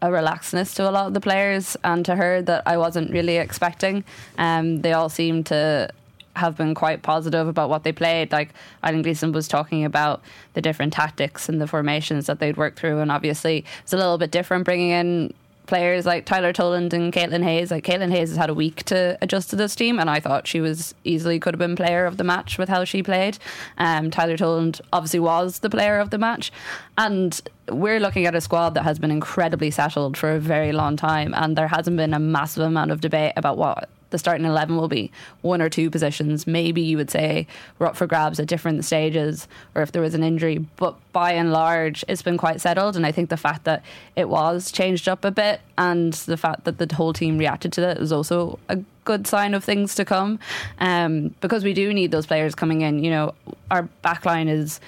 a 0.02 0.08
relaxedness 0.08 0.76
to 0.76 0.88
a 0.88 0.92
lot 0.92 1.08
of 1.08 1.14
the 1.14 1.20
players 1.20 1.76
and 1.84 2.06
to 2.06 2.16
her 2.16 2.42
that 2.44 2.64
I 2.68 2.78
wasn't 2.78 3.12
really 3.12 3.38
expecting. 3.38 4.04
Um, 4.38 4.82
they 4.82 4.94
all 4.94 5.10
seemed 5.10 5.48
to 5.48 5.90
have 6.36 6.56
been 6.56 6.76
quite 6.76 7.02
positive 7.02 7.48
about 7.48 7.70
what 7.70 7.84
they 7.84 7.92
played. 7.92 8.32
Like 8.32 8.50
Eileen 8.84 9.02
Gleeson 9.02 9.32
was 9.32 9.48
talking 9.48 9.84
about 9.84 10.22
the 10.54 10.62
different 10.62 10.94
tactics 10.94 11.50
and 11.50 11.60
the 11.60 11.68
formations 11.68 12.28
that 12.28 12.40
they'd 12.40 12.58
worked 12.58 12.80
through, 12.80 13.00
and 13.00 13.12
obviously 13.12 13.66
it's 13.82 13.94
a 13.94 13.98
little 13.98 14.20
bit 14.20 14.30
different 14.30 14.66
bringing 14.66 14.90
in 14.90 15.34
players 15.68 16.06
like 16.06 16.26
Tyler 16.26 16.54
Toland 16.54 16.94
and 16.94 17.14
Caitlin 17.14 17.44
Hayes. 17.44 17.70
Like 17.70 17.84
Caitlin 17.84 18.12
Hayes 18.12 18.30
has 18.30 18.38
had 18.38 18.50
a 18.50 18.54
week 18.54 18.84
to 18.86 19.18
adjust 19.22 19.50
to 19.52 19.56
this 19.56 19.76
team, 19.76 20.00
and 20.00 20.10
I 20.10 20.20
thought 20.20 20.48
she 20.48 20.62
was 20.62 20.96
easily 21.04 21.40
could 21.40 21.54
have 21.54 21.60
been 21.60 21.76
player 21.76 22.06
of 22.06 22.18
the 22.18 22.24
match 22.24 22.58
with 22.58 22.70
how 22.70 22.84
she 22.84 23.04
played. 23.04 23.38
Um, 23.78 24.10
Tyler 24.10 24.38
Toland 24.38 24.82
obviously 24.92 25.20
was 25.20 25.60
the 25.60 25.70
player 25.70 26.00
of 26.00 26.10
the 26.10 26.18
match, 26.18 26.52
and 26.98 27.40
we're 27.70 28.00
looking 28.00 28.26
at 28.26 28.36
a 28.36 28.42
squad 28.42 28.74
that 28.74 28.84
has 28.84 28.98
been 28.98 29.12
incredibly 29.12 29.70
settled 29.70 30.18
for 30.18 30.32
a 30.32 30.40
very 30.40 30.72
long 30.72 30.96
time, 30.98 31.34
and 31.36 31.56
there 31.56 31.68
hasn't 31.68 31.98
been 31.98 32.14
a 32.14 32.20
massive 32.20 32.64
amount 32.64 32.92
of 32.92 33.02
debate 33.02 33.34
about 33.36 33.58
what 33.58 33.90
the 34.10 34.18
starting 34.18 34.46
11 34.46 34.78
will 34.78 34.88
be 34.88 35.12
one 35.42 35.62
or 35.62 35.70
two 35.70 35.90
positions. 35.90 36.48
Maybe 36.48 36.82
you 36.82 36.98
would 36.98 37.10
say 37.10 37.48
were 37.80 37.88
up 37.88 37.96
for 37.96 38.08
grabs 38.08 38.40
at 38.40 38.48
different 38.48 38.86
stages 38.86 39.48
or 39.76 39.82
if 39.82 39.92
there 39.92 40.02
was 40.02 40.14
an 40.14 40.24
injury. 40.24 40.58
But 40.78 40.96
by 41.12 41.34
and 41.34 41.52
large, 41.52 42.06
it's 42.08 42.22
been 42.22 42.38
quite 42.38 42.62
settled. 42.62 42.96
And 42.96 43.06
I 43.06 43.12
think 43.12 43.30
the 43.30 43.38
fact 43.38 43.66
that 43.66 43.84
it 44.16 44.30
was 44.30 44.72
changed 44.72 45.08
up 45.10 45.26
a 45.26 45.32
bit 45.32 45.62
and 45.78 46.14
the 46.14 46.38
fact 46.38 46.66
that 46.66 46.78
the 46.78 46.94
whole 46.96 47.14
team 47.14 47.38
reacted 47.38 47.74
to 47.74 47.82
that 47.82 47.98
is 47.98 48.12
also 48.12 48.60
a 48.70 48.78
good 49.04 49.28
sign 49.28 49.54
of 49.54 49.64
things 49.64 49.96
to 49.96 50.06
come. 50.06 50.40
Um, 50.80 51.36
because 51.42 51.64
we 51.64 51.74
do 51.74 51.94
need 51.94 52.12
those 52.12 52.26
players 52.26 52.56
coming 52.56 52.82
in. 52.82 53.04
You 53.04 53.12
know, 53.12 53.34
our 53.72 53.88
backline 54.04 54.50
is 54.50 54.80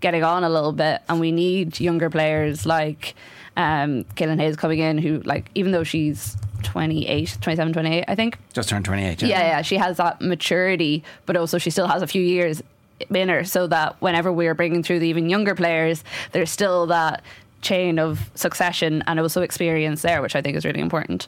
getting 0.00 0.24
on 0.24 0.44
a 0.44 0.48
little 0.48 0.72
bit 0.72 1.02
and 1.08 1.20
we 1.20 1.30
need 1.30 1.78
younger 1.78 2.10
players 2.10 2.66
like 2.66 3.14
um, 3.56 4.04
Caitlin 4.16 4.40
Hayes 4.40 4.56
coming 4.56 4.78
in 4.78 4.98
who 4.98 5.20
like 5.20 5.50
even 5.54 5.72
though 5.72 5.84
she's 5.84 6.36
28 6.70 7.38
27 7.40 7.72
28 7.72 8.04
I 8.06 8.14
think 8.14 8.38
Just 8.52 8.68
turned 8.68 8.84
28. 8.84 9.22
yeah, 9.22 9.28
yeah, 9.40 9.62
she 9.62 9.76
has 9.76 9.96
that 9.96 10.20
maturity, 10.20 11.02
but 11.26 11.36
also 11.36 11.58
she 11.58 11.70
still 11.70 11.88
has 11.88 12.00
a 12.00 12.06
few 12.06 12.22
years 12.22 12.62
in 13.12 13.28
her, 13.28 13.44
so 13.44 13.66
that 13.66 14.00
whenever 14.00 14.32
we're 14.32 14.54
bringing 14.54 14.82
through 14.84 15.00
the 15.00 15.08
even 15.08 15.28
younger 15.28 15.54
players, 15.54 16.04
there's 16.32 16.50
still 16.50 16.86
that 16.86 17.22
chain 17.60 17.98
of 17.98 18.30
succession 18.36 19.02
and 19.06 19.18
also 19.18 19.42
experience 19.42 20.02
there, 20.02 20.22
which 20.22 20.36
I 20.36 20.42
think 20.42 20.56
is 20.56 20.64
really 20.64 20.80
important. 20.80 21.26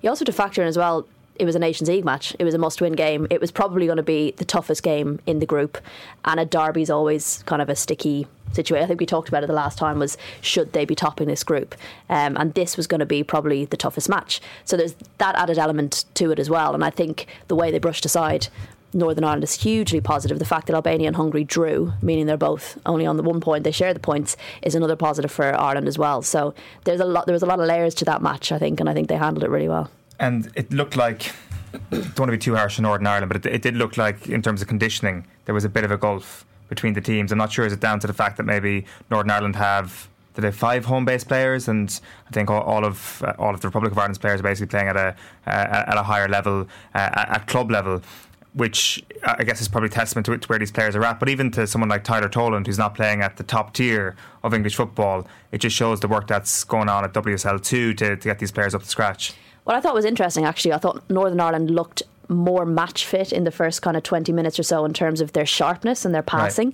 You 0.00 0.10
also 0.10 0.20
have 0.20 0.26
to 0.26 0.32
factor 0.32 0.62
in 0.62 0.68
as 0.68 0.78
well. 0.78 1.06
It 1.36 1.44
was 1.44 1.54
a 1.54 1.58
Nations 1.58 1.88
League 1.88 2.04
match. 2.04 2.34
It 2.38 2.44
was 2.44 2.54
a 2.54 2.58
must-win 2.58 2.92
game. 2.92 3.26
It 3.30 3.40
was 3.40 3.50
probably 3.50 3.86
going 3.86 3.96
to 3.96 4.02
be 4.02 4.32
the 4.32 4.44
toughest 4.44 4.82
game 4.82 5.20
in 5.26 5.38
the 5.40 5.46
group, 5.46 5.78
and 6.24 6.38
a 6.38 6.44
derby's 6.44 6.90
always 6.90 7.42
kind 7.46 7.60
of 7.60 7.68
a 7.68 7.76
sticky 7.76 8.26
situation. 8.52 8.84
I 8.84 8.86
think 8.86 9.00
we 9.00 9.06
talked 9.06 9.28
about 9.28 9.42
it 9.42 9.48
the 9.48 9.52
last 9.52 9.78
time. 9.78 9.98
Was 9.98 10.16
should 10.40 10.72
they 10.72 10.84
be 10.84 10.94
topping 10.94 11.28
this 11.28 11.42
group? 11.42 11.74
Um, 12.08 12.36
and 12.36 12.54
this 12.54 12.76
was 12.76 12.86
going 12.86 13.00
to 13.00 13.06
be 13.06 13.24
probably 13.24 13.64
the 13.64 13.76
toughest 13.76 14.08
match. 14.08 14.40
So 14.64 14.76
there's 14.76 14.94
that 15.18 15.34
added 15.34 15.58
element 15.58 16.04
to 16.14 16.30
it 16.30 16.38
as 16.38 16.48
well. 16.48 16.74
And 16.74 16.84
I 16.84 16.90
think 16.90 17.26
the 17.48 17.56
way 17.56 17.70
they 17.70 17.78
brushed 17.78 18.04
aside 18.04 18.48
Northern 18.92 19.24
Ireland 19.24 19.42
is 19.42 19.62
hugely 19.62 20.00
positive. 20.00 20.38
The 20.38 20.44
fact 20.44 20.68
that 20.68 20.74
Albania 20.74 21.08
and 21.08 21.16
Hungary 21.16 21.42
drew, 21.44 21.92
meaning 22.00 22.26
they're 22.26 22.36
both 22.36 22.78
only 22.86 23.06
on 23.06 23.16
the 23.16 23.24
one 23.24 23.40
point, 23.40 23.64
they 23.64 23.72
share 23.72 23.92
the 23.92 24.00
points, 24.00 24.36
is 24.62 24.74
another 24.74 24.96
positive 24.96 25.32
for 25.32 25.52
Ireland 25.52 25.88
as 25.88 25.98
well. 25.98 26.22
So 26.22 26.54
there's 26.84 27.00
a 27.00 27.04
lot. 27.04 27.26
There 27.26 27.32
was 27.32 27.42
a 27.42 27.46
lot 27.46 27.58
of 27.58 27.66
layers 27.66 27.94
to 27.96 28.04
that 28.04 28.22
match, 28.22 28.52
I 28.52 28.58
think, 28.58 28.78
and 28.78 28.88
I 28.88 28.94
think 28.94 29.08
they 29.08 29.16
handled 29.16 29.42
it 29.42 29.50
really 29.50 29.68
well. 29.68 29.90
And 30.18 30.50
it 30.54 30.72
looked 30.72 30.96
like 30.96 31.32
don't 31.90 32.18
want 32.18 32.28
to 32.28 32.32
be 32.32 32.38
too 32.38 32.54
harsh 32.54 32.78
on 32.78 32.84
Northern 32.84 33.06
Ireland, 33.06 33.32
but 33.32 33.44
it, 33.44 33.54
it 33.54 33.62
did 33.62 33.76
look 33.76 33.96
like 33.96 34.28
in 34.28 34.42
terms 34.42 34.62
of 34.62 34.68
conditioning 34.68 35.26
there 35.44 35.54
was 35.54 35.64
a 35.64 35.68
bit 35.68 35.84
of 35.84 35.90
a 35.90 35.96
gulf 35.96 36.44
between 36.68 36.94
the 36.94 37.00
teams. 37.00 37.32
I'm 37.32 37.38
not 37.38 37.52
sure 37.52 37.66
is 37.66 37.72
it 37.72 37.80
down 37.80 38.00
to 38.00 38.06
the 38.06 38.12
fact 38.12 38.36
that 38.36 38.44
maybe 38.44 38.86
Northern 39.10 39.30
Ireland 39.30 39.56
have 39.56 40.08
they 40.34 40.48
have 40.48 40.56
five 40.56 40.84
home 40.84 41.04
based 41.04 41.28
players, 41.28 41.68
and 41.68 42.00
I 42.26 42.30
think 42.30 42.50
all, 42.50 42.62
all 42.62 42.84
of 42.84 43.22
uh, 43.24 43.34
all 43.38 43.54
of 43.54 43.60
the 43.60 43.68
Republic 43.68 43.92
of 43.92 43.98
Ireland's 43.98 44.18
players 44.18 44.40
are 44.40 44.42
basically 44.42 44.66
playing 44.66 44.88
at 44.88 44.96
a 44.96 45.14
uh, 45.46 45.84
at 45.86 45.96
a 45.96 46.02
higher 46.02 46.28
level 46.28 46.66
uh, 46.94 47.10
at 47.14 47.46
club 47.46 47.70
level. 47.70 48.02
Which 48.54 49.04
I 49.24 49.42
guess 49.42 49.60
is 49.60 49.66
probably 49.66 49.88
testament 49.88 50.26
to, 50.26 50.38
to 50.38 50.46
where 50.46 50.60
these 50.60 50.70
players 50.70 50.94
are 50.94 51.02
at. 51.02 51.18
But 51.18 51.28
even 51.28 51.50
to 51.52 51.66
someone 51.66 51.88
like 51.88 52.04
Tyler 52.04 52.28
Toland, 52.28 52.68
who's 52.68 52.78
not 52.78 52.94
playing 52.94 53.20
at 53.20 53.36
the 53.36 53.42
top 53.42 53.74
tier 53.74 54.14
of 54.44 54.54
English 54.54 54.76
football, 54.76 55.26
it 55.50 55.58
just 55.58 55.74
shows 55.74 55.98
the 55.98 56.06
work 56.06 56.28
that's 56.28 56.62
going 56.62 56.88
on 56.88 57.02
at 57.02 57.12
WSL2 57.12 57.64
to, 57.64 57.94
to 57.96 58.16
get 58.16 58.38
these 58.38 58.52
players 58.52 58.72
up 58.72 58.82
to 58.82 58.88
scratch. 58.88 59.34
What 59.64 59.76
I 59.76 59.80
thought 59.80 59.94
was 59.94 60.04
interesting, 60.04 60.44
actually, 60.44 60.74
I 60.74 60.78
thought 60.78 61.08
Northern 61.08 61.40
Ireland 61.40 61.70
looked 61.70 62.02
more 62.28 62.64
match 62.64 63.06
fit 63.06 63.32
in 63.32 63.44
the 63.44 63.50
first 63.50 63.82
kind 63.82 63.96
of 63.96 64.02
20 64.02 64.32
minutes 64.32 64.58
or 64.58 64.62
so 64.62 64.84
in 64.84 64.92
terms 64.92 65.20
of 65.20 65.32
their 65.32 65.46
sharpness 65.46 66.04
and 66.04 66.14
their 66.14 66.22
passing 66.22 66.72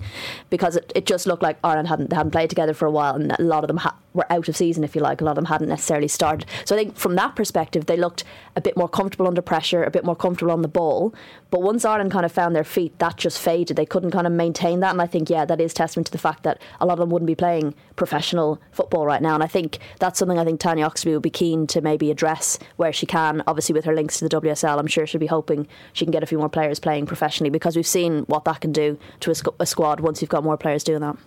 because 0.49 0.75
it, 0.75 0.91
it 0.95 1.05
just 1.05 1.25
looked 1.25 1.43
like 1.43 1.57
Ireland 1.63 1.87
hadn't, 1.87 2.09
they 2.09 2.15
hadn't 2.15 2.31
played 2.31 2.49
together 2.49 2.73
for 2.73 2.85
a 2.85 2.91
while 2.91 3.15
and 3.15 3.31
a 3.31 3.41
lot 3.41 3.63
of 3.63 3.67
them 3.67 3.77
ha- 3.77 3.95
were 4.13 4.29
out 4.31 4.49
of 4.49 4.55
season 4.55 4.83
if 4.83 4.95
you 4.95 5.01
like. 5.01 5.21
A 5.21 5.23
lot 5.23 5.31
of 5.31 5.35
them 5.35 5.45
hadn't 5.45 5.69
necessarily 5.69 6.07
started. 6.07 6.47
So 6.65 6.75
I 6.75 6.79
think 6.79 6.97
from 6.97 7.15
that 7.15 7.35
perspective 7.35 7.85
they 7.85 7.97
looked 7.97 8.23
a 8.55 8.61
bit 8.61 8.75
more 8.77 8.89
comfortable 8.89 9.27
under 9.27 9.41
pressure 9.41 9.83
a 9.83 9.91
bit 9.91 10.03
more 10.03 10.15
comfortable 10.15 10.51
on 10.51 10.61
the 10.61 10.67
ball. 10.67 11.13
But 11.49 11.61
once 11.61 11.85
Ireland 11.85 12.11
kind 12.11 12.25
of 12.25 12.31
found 12.31 12.55
their 12.55 12.63
feet 12.63 12.97
that 12.99 13.17
just 13.17 13.39
faded. 13.39 13.77
They 13.77 13.85
couldn't 13.85 14.11
kind 14.11 14.27
of 14.27 14.33
maintain 14.33 14.79
that. 14.81 14.91
And 14.91 15.01
I 15.01 15.07
think 15.07 15.29
yeah 15.29 15.45
that 15.45 15.61
is 15.61 15.73
testament 15.73 16.07
to 16.07 16.11
the 16.11 16.17
fact 16.17 16.43
that 16.43 16.61
a 16.79 16.85
lot 16.85 16.93
of 16.93 16.99
them 16.99 17.09
wouldn't 17.09 17.27
be 17.27 17.35
playing 17.35 17.73
professional 17.95 18.59
football 18.71 19.05
right 19.05 19.21
now. 19.21 19.33
And 19.33 19.43
I 19.43 19.47
think 19.47 19.79
that's 19.99 20.19
something 20.19 20.39
I 20.39 20.45
think 20.45 20.59
Tanya 20.59 20.87
Oxtoby 20.87 21.13
would 21.13 21.21
be 21.21 21.29
keen 21.29 21.67
to 21.67 21.81
maybe 21.81 22.11
address 22.11 22.57
where 22.77 22.93
she 22.93 23.05
can 23.05 23.43
obviously 23.47 23.73
with 23.73 23.85
her 23.85 23.95
links 23.95 24.19
to 24.19 24.27
the 24.27 24.41
WSL 24.41 24.79
I'm 24.79 24.87
sure 24.87 25.05
she'll 25.05 25.19
be 25.19 25.27
hoping 25.27 25.40
she 25.93 26.05
can 26.05 26.11
get 26.11 26.23
a 26.23 26.25
few 26.25 26.37
more 26.37 26.49
players 26.49 26.79
playing 26.79 27.05
professionally 27.05 27.49
because 27.49 27.75
we've 27.75 27.87
seen 27.87 28.23
what 28.23 28.45
that 28.45 28.61
can 28.61 28.71
do 28.71 28.97
to 29.21 29.31
a, 29.31 29.35
a 29.61 29.65
squad 29.65 29.99
once 29.99 30.21
you've 30.21 30.29
got 30.29 30.43
more 30.43 30.57
players 30.57 30.83
doing 30.83 31.01
that. 31.01 31.17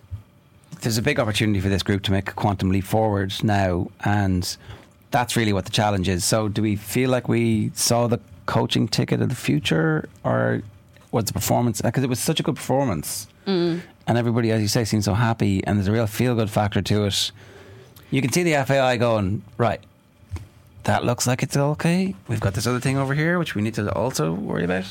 There's 0.81 0.97
a 0.97 1.01
big 1.01 1.19
opportunity 1.19 1.59
for 1.61 1.69
this 1.69 1.83
group 1.83 2.03
to 2.03 2.11
make 2.11 2.29
a 2.29 2.33
quantum 2.33 2.69
leap 2.69 2.83
forward 2.83 3.33
now, 3.43 3.89
and 4.03 4.57
that's 5.11 5.35
really 5.35 5.53
what 5.53 5.65
the 5.65 5.71
challenge 5.71 6.09
is. 6.09 6.25
So, 6.25 6.47
do 6.47 6.61
we 6.61 6.75
feel 6.75 7.09
like 7.09 7.29
we 7.29 7.71
saw 7.73 8.07
the 8.07 8.19
coaching 8.45 8.87
ticket 8.87 9.21
of 9.21 9.29
the 9.29 9.35
future, 9.35 10.09
or 10.23 10.61
was 11.11 11.25
the 11.25 11.33
performance? 11.33 11.81
Uh, 11.81 11.87
because 11.87 12.03
it 12.03 12.09
was 12.09 12.19
such 12.19 12.39
a 12.39 12.43
good 12.43 12.55
performance, 12.55 13.27
mm. 13.47 13.81
and 14.05 14.17
everybody, 14.17 14.51
as 14.51 14.61
you 14.61 14.67
say, 14.67 14.83
seems 14.83 15.05
so 15.05 15.13
happy, 15.13 15.63
and 15.65 15.77
there's 15.77 15.87
a 15.87 15.91
real 15.91 16.07
feel 16.07 16.35
good 16.35 16.49
factor 16.49 16.81
to 16.81 17.05
it. 17.05 17.31
You 18.11 18.21
can 18.21 18.31
see 18.31 18.43
the 18.43 18.63
FAI 18.65 18.97
going 18.97 19.43
right. 19.57 19.81
That 20.85 21.03
looks 21.03 21.25
like 21.25 21.41
it's 21.43 21.57
okay. 21.57 22.15
We've 22.27 22.39
got 22.39 22.53
this 22.53 22.67
other 22.67 22.79
thing 22.79 22.97
over 22.97 23.13
here, 23.13 23.39
which 23.39 23.55
we 23.55 23.61
need 23.61 23.73
to 23.73 23.91
also 23.93 24.33
worry 24.33 24.63
about. 24.63 24.85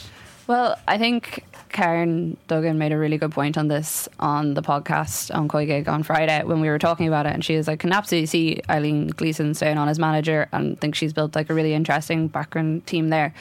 Well, 0.48 0.76
I 0.88 0.98
think 0.98 1.44
Karen 1.70 2.36
Duggan 2.48 2.78
made 2.78 2.92
a 2.92 2.98
really 2.98 3.16
good 3.16 3.30
point 3.30 3.56
on 3.56 3.68
this 3.68 4.08
on 4.18 4.54
the 4.54 4.62
podcast 4.62 5.34
on 5.34 5.48
COYGIG 5.48 5.88
on 5.88 6.02
Friday 6.02 6.42
when 6.44 6.60
we 6.60 6.68
were 6.68 6.78
talking 6.80 7.06
about 7.06 7.26
it. 7.26 7.32
And 7.32 7.44
she 7.44 7.56
was 7.56 7.68
like, 7.68 7.78
can 7.78 7.92
absolutely 7.92 8.26
see 8.26 8.60
Eileen 8.68 9.06
Gleeson 9.08 9.54
staying 9.54 9.78
on 9.78 9.88
as 9.88 9.98
manager 9.98 10.48
and 10.52 10.78
think 10.80 10.96
she's 10.96 11.12
built 11.12 11.34
like 11.34 11.48
a 11.48 11.54
really 11.54 11.74
interesting 11.74 12.28
background 12.28 12.86
team 12.86 13.08
there. 13.10 13.32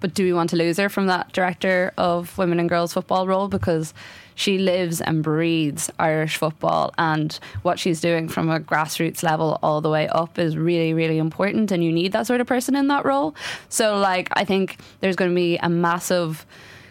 But 0.00 0.14
do 0.14 0.24
we 0.24 0.32
want 0.32 0.50
to 0.50 0.56
lose 0.56 0.78
her 0.78 0.88
from 0.88 1.06
that 1.06 1.32
director 1.32 1.92
of 1.96 2.36
women 2.38 2.58
and 2.58 2.68
girls 2.68 2.94
football 2.94 3.26
role? 3.26 3.48
Because 3.48 3.94
she 4.34 4.56
lives 4.56 5.02
and 5.02 5.22
breathes 5.22 5.90
Irish 5.98 6.38
football, 6.38 6.94
and 6.96 7.38
what 7.62 7.78
she's 7.78 8.00
doing 8.00 8.26
from 8.28 8.48
a 8.48 8.58
grassroots 8.58 9.22
level 9.22 9.58
all 9.62 9.82
the 9.82 9.90
way 9.90 10.08
up 10.08 10.38
is 10.38 10.56
really, 10.56 10.94
really 10.94 11.18
important. 11.18 11.70
And 11.70 11.84
you 11.84 11.92
need 11.92 12.12
that 12.12 12.26
sort 12.26 12.40
of 12.40 12.46
person 12.46 12.74
in 12.74 12.88
that 12.88 13.04
role. 13.04 13.34
So, 13.68 13.98
like, 13.98 14.30
I 14.32 14.44
think 14.44 14.78
there's 15.00 15.16
going 15.16 15.30
to 15.30 15.34
be 15.34 15.58
a 15.58 15.68
massive 15.68 16.46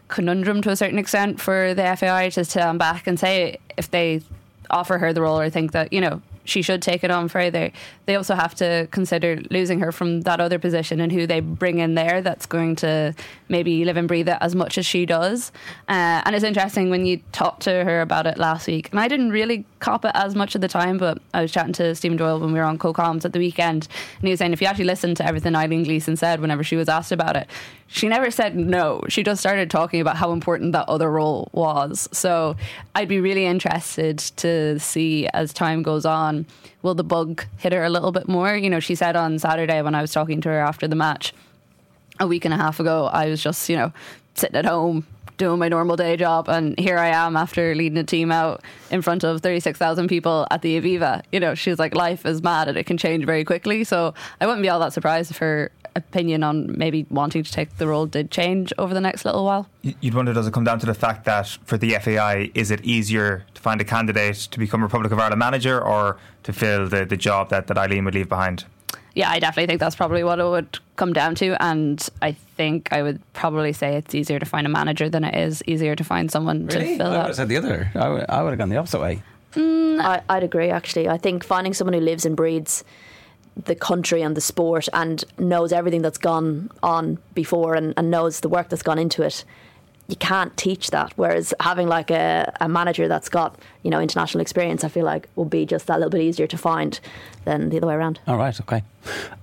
conundrum 0.10 0.62
to 0.62 0.70
a 0.70 0.76
certain 0.76 1.00
extent 1.00 1.42
for 1.42 1.74
the 1.74 1.96
FAI 1.96 2.30
to 2.30 2.46
stand 2.46 2.78
back 2.78 3.08
and 3.08 3.20
say 3.20 3.58
if 3.78 3.90
they 3.90 4.22
offer 4.70 5.00
her 5.00 5.14
the 5.14 5.22
role 5.22 5.40
or 5.40 5.50
think 5.50 5.72
that, 5.72 5.92
you 5.92 6.02
know, 6.02 6.22
she 6.50 6.62
should 6.62 6.82
take 6.82 7.04
it 7.04 7.12
on 7.12 7.28
further. 7.28 7.72
They 8.06 8.16
also 8.16 8.36
have 8.36 8.56
to 8.56 8.88
consider 8.92 9.42
losing 9.50 9.80
her 9.80 9.92
from 9.92 10.22
that 10.22 10.40
other 10.40 10.60
position 10.60 11.00
and 11.00 11.12
who 11.12 11.28
they 11.28 11.40
bring 11.40 11.80
in 11.80 11.96
there 11.96 12.22
that's 12.22 12.46
going 12.46 12.76
to 12.78 13.14
maybe 13.48 13.86
live 13.86 13.98
and 13.98 14.08
breathe 14.08 14.30
it 14.30 14.38
as 14.42 14.56
much 14.56 14.78
as 14.78 14.86
she 14.86 15.06
does. 15.06 15.52
Uh, 15.88 16.22
and 16.26 16.36
it's 16.36 16.44
interesting 16.44 16.90
when 16.90 17.06
you 17.06 17.22
talked 17.32 17.62
to 17.64 17.84
her 17.84 18.02
about 18.02 18.28
it 18.28 18.38
last 18.38 18.68
week, 18.68 18.90
and 18.92 19.00
I 19.00 19.08
didn't 19.08 19.32
really 19.32 19.66
cop 19.80 20.06
it 20.06 20.12
as 20.14 20.36
much 20.36 20.56
at 20.56 20.62
the 20.62 20.68
time, 20.68 20.98
but 20.98 21.20
I 21.34 21.42
was 21.42 21.52
chatting 21.52 21.74
to 21.74 21.96
Stephen 21.96 22.18
Doyle 22.18 22.40
when 22.40 22.52
we 22.52 22.60
were 22.60 22.66
on 22.66 22.78
co-coms 22.78 23.26
at 23.26 23.34
the 23.34 23.40
weekend, 23.40 23.88
and 24.20 24.28
he 24.28 24.30
was 24.32 24.40
saying 24.40 24.54
if 24.54 24.62
you 24.62 24.68
actually 24.68 24.86
listen 24.86 25.16
to 25.16 25.26
everything 25.26 25.56
Eileen 25.56 25.84
Gleeson 25.84 26.16
said 26.16 26.42
whenever 26.42 26.64
she 26.64 26.76
was 26.76 26.90
asked 26.90 27.12
about 27.12 27.36
it, 27.36 27.48
she 27.92 28.08
never 28.08 28.30
said 28.30 28.56
no. 28.56 29.02
She 29.10 29.24
just 29.24 29.40
started 29.40 29.72
talking 29.72 30.00
about 30.00 30.16
how 30.16 30.32
important 30.32 30.74
that 30.74 30.88
other 30.88 31.10
role 31.10 31.50
was. 31.52 32.08
So 32.12 32.56
I'd 32.94 33.08
be 33.08 33.20
really 33.20 33.46
interested 33.46 34.20
to 34.38 34.80
see 34.80 35.28
as 35.34 35.52
time 35.52 35.82
goes 35.82 36.06
on, 36.06 36.46
will 36.84 36.94
the 36.94 37.04
bug 37.04 37.46
hit 37.58 37.74
her 37.74 37.84
a 37.84 37.90
little 37.90 38.12
bit 38.12 38.28
more? 38.28 38.56
You 38.56 38.70
know, 38.70 38.80
she 38.80 38.94
said 38.94 39.16
on 39.16 39.40
Saturday 39.40 39.82
when 39.82 39.96
I 39.96 40.02
was 40.02 40.12
talking 40.12 40.40
to 40.42 40.50
her 40.50 40.60
after 40.60 40.88
the 40.88 40.96
match 40.96 41.34
a 42.20 42.28
week 42.28 42.46
and 42.46 42.54
a 42.54 42.58
half 42.58 42.80
ago, 42.80 43.06
I 43.08 43.28
was 43.28 43.42
just, 43.42 43.68
you 43.70 43.76
know, 43.76 43.92
sitting 44.36 44.56
at 44.56 44.66
home 44.66 45.08
doing 45.38 45.58
my 45.58 45.70
normal 45.70 45.96
day 45.96 46.16
job 46.16 46.48
and 46.48 46.78
here 46.78 47.00
I 47.00 47.08
am 47.08 47.36
after 47.36 47.74
leading 47.74 47.98
a 47.98 48.04
team 48.04 48.32
out 48.32 48.62
in 48.92 49.02
front 49.02 49.24
of 49.24 49.42
36,000 49.42 50.08
people 50.08 50.46
at 50.52 50.62
the 50.62 50.80
Aviva. 50.80 51.24
You 51.32 51.40
know, 51.40 51.56
she's 51.56 51.80
like 51.80 51.96
life 51.96 52.24
is 52.26 52.44
mad 52.44 52.68
and 52.68 52.78
it 52.78 52.86
can 52.86 52.98
change 52.98 53.26
very 53.26 53.44
quickly. 53.46 53.84
So 53.84 54.14
I 54.40 54.46
wouldn't 54.46 54.62
be 54.62 54.70
all 54.70 54.80
that 54.82 54.94
surprised 54.94 55.32
if 55.32 55.38
her 55.38 55.72
opinion 56.00 56.44
on 56.44 56.78
maybe 56.78 57.06
wanting 57.10 57.44
to 57.44 57.52
take 57.52 57.78
the 57.78 57.88
role 57.88 58.06
did 58.06 58.32
change 58.32 58.74
over 58.78 58.94
the 58.94 59.02
next 59.02 59.26
little 59.26 59.46
while. 59.46 59.68
You'd 59.82 60.14
wonder, 60.14 60.34
does 60.34 60.48
it 60.48 60.54
come 60.54 60.64
down 60.64 60.80
to 60.80 60.86
the 60.86 60.94
fact 60.94 61.26
that 61.26 61.48
for 61.66 61.78
the 61.78 61.92
FAI, 61.96 62.52
is 62.54 62.72
it 62.72 62.84
easier 62.84 63.46
to 63.54 63.62
find 63.62 63.80
a 63.80 63.86
candidate 63.86 64.38
to 64.52 64.60
become 64.60 64.82
Republic 64.82 65.12
of 65.12 65.20
Ireland 65.20 65.40
manager 65.40 65.82
or 65.82 66.18
to 66.44 66.54
fill 66.54 66.88
the, 66.88 67.06
the 67.06 67.18
job 67.18 67.50
that, 67.50 67.68
that 67.68 67.78
Eileen 67.78 68.06
would 68.06 68.16
leave 68.16 68.30
behind? 68.30 68.66
Yeah, 69.16 69.30
I 69.30 69.40
definitely 69.40 69.68
think 69.68 69.80
that's 69.80 69.96
probably 69.96 70.24
what 70.24 70.40
it 70.40 70.46
would 70.46 70.80
come 70.96 71.14
down 71.14 71.36
to. 71.36 71.62
And 71.62 72.08
I 72.22 72.34
think 72.34 72.94
I 72.94 73.02
would 73.02 73.22
probably 73.34 73.74
say 73.74 73.96
it's 73.96 74.14
easier 74.16 74.40
to 74.40 74.46
find 74.46 74.66
a 74.66 74.70
manager 74.70 75.10
than 75.10 75.24
it 75.24 75.36
is 75.36 75.64
easier 75.68 75.96
to 75.96 76.04
find 76.04 76.32
someone 76.32 76.68
really? 76.68 76.92
to 76.92 76.98
fill 76.98 77.08
I 77.08 77.10
would 77.10 77.18
that. 77.18 77.28
have 77.28 77.36
said 77.36 77.50
the 77.50 77.58
other. 77.58 77.92
I 77.96 78.10
would, 78.10 78.26
I 78.30 78.44
would 78.44 78.50
have 78.52 78.60
gone 78.60 78.70
the 78.70 78.78
opposite 78.78 79.02
way. 79.02 79.24
Mm, 79.54 80.00
I, 80.00 80.22
I'd 80.30 80.44
agree, 80.44 80.70
actually. 80.70 81.10
I 81.10 81.18
think 81.18 81.44
finding 81.44 81.74
someone 81.74 81.94
who 81.94 82.00
lives 82.00 82.26
and 82.26 82.36
breathes 82.36 82.84
the 83.66 83.76
country 83.76 84.22
and 84.22 84.38
the 84.38 84.42
sport 84.42 84.88
and 84.94 85.24
knows 85.38 85.74
everything 85.74 86.02
that's 86.02 86.18
gone 86.18 86.72
on 86.82 87.18
before 87.34 87.76
and, 87.76 87.94
and 87.98 88.10
knows 88.10 88.40
the 88.40 88.50
work 88.50 88.70
that's 88.70 88.84
gone 88.84 89.00
into 89.00 89.22
it 89.22 89.44
you 90.10 90.16
can't 90.16 90.58
teach 90.58 90.90
that. 90.90 91.14
Whereas 91.16 91.54
having 91.60 91.88
like 91.88 92.10
a, 92.10 92.52
a 92.60 92.68
manager 92.68 93.08
that's 93.08 93.30
got 93.30 93.58
you 93.84 93.92
know 93.92 94.02
international 94.02 94.42
experience, 94.42 94.84
I 94.84 94.90
feel 94.90 95.06
like 95.06 95.30
will 95.36 95.46
be 95.46 95.66
just 95.68 95.86
that 95.86 96.00
little 96.00 96.10
bit 96.10 96.22
easier 96.22 96.48
to 96.48 96.58
find 96.58 97.00
than 97.46 97.70
the 97.70 97.78
other 97.78 97.88
way 97.88 97.94
around. 97.94 98.20
All 98.28 98.38
right, 98.38 98.60
okay. 98.60 98.84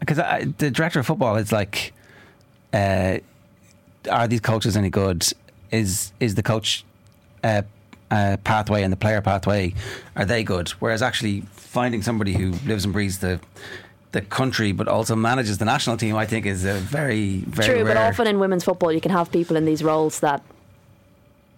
Because 0.01 0.17
the 0.59 0.71
director 0.71 0.99
of 0.99 1.07
football 1.07 1.37
is 1.37 1.53
like, 1.53 1.93
uh, 2.73 3.19
are 4.11 4.27
these 4.27 4.41
coaches 4.41 4.77
any 4.77 4.91
good? 4.91 5.25
Is 5.71 6.13
is 6.19 6.35
the 6.35 6.43
coach 6.43 6.85
uh, 7.45 7.63
uh, 8.11 8.37
pathway 8.43 8.83
and 8.83 8.93
the 8.93 8.97
player 8.97 9.21
pathway 9.21 9.73
are 10.17 10.25
they 10.25 10.43
good? 10.43 10.71
Whereas 10.71 11.01
actually 11.01 11.43
finding 11.53 12.03
somebody 12.03 12.33
who 12.33 12.53
lives 12.67 12.85
and 12.85 12.93
breathes 12.93 13.19
the 13.19 13.39
the 14.17 14.23
country, 14.23 14.73
but 14.73 14.89
also 14.89 15.15
manages 15.15 15.59
the 15.59 15.67
national 15.67 15.99
team, 15.99 16.17
I 16.17 16.25
think 16.25 16.47
is 16.47 16.65
a 16.65 16.75
very, 16.75 17.41
very 17.41 17.69
true. 17.69 17.85
Rare. 17.85 17.95
But 17.95 17.97
often 17.99 18.27
in 18.27 18.39
women's 18.39 18.65
football, 18.65 18.91
you 18.91 19.01
can 19.01 19.13
have 19.13 19.31
people 19.31 19.57
in 19.57 19.67
these 19.67 19.85
roles 19.85 20.21
that 20.21 20.43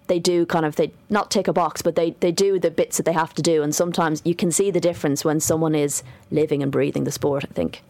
they 0.07 0.19
do 0.19 0.45
kind 0.45 0.65
of 0.65 0.75
they 0.75 0.91
not 1.09 1.31
tick 1.31 1.47
a 1.47 1.53
box, 1.53 1.81
but 1.81 1.95
they 1.95 2.11
they 2.19 2.33
do 2.33 2.59
the 2.59 2.69
bits 2.69 2.97
that 2.97 3.05
they 3.05 3.13
have 3.13 3.33
to 3.35 3.41
do, 3.41 3.63
and 3.63 3.73
sometimes 3.73 4.21
you 4.25 4.35
can 4.35 4.51
see 4.51 4.71
the 4.71 4.81
difference 4.81 5.23
when 5.23 5.39
someone 5.39 5.73
is 5.73 6.03
living 6.31 6.61
and 6.61 6.71
breathing 6.71 7.05
the 7.05 7.11
sport. 7.11 7.45
I 7.49 7.53
think. 7.53 7.81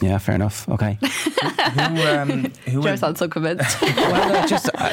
Yeah, 0.00 0.18
fair 0.18 0.34
enough. 0.34 0.68
Okay. 0.68 0.98
who, 1.02 2.02
um, 2.02 2.52
who 2.66 2.82
Joe 2.82 2.96
sounds 2.96 3.18
so 3.18 3.28
convinced. 3.28 3.80
well, 3.80 4.32
no, 4.32 4.46
just 4.46 4.68
uh, 4.74 4.90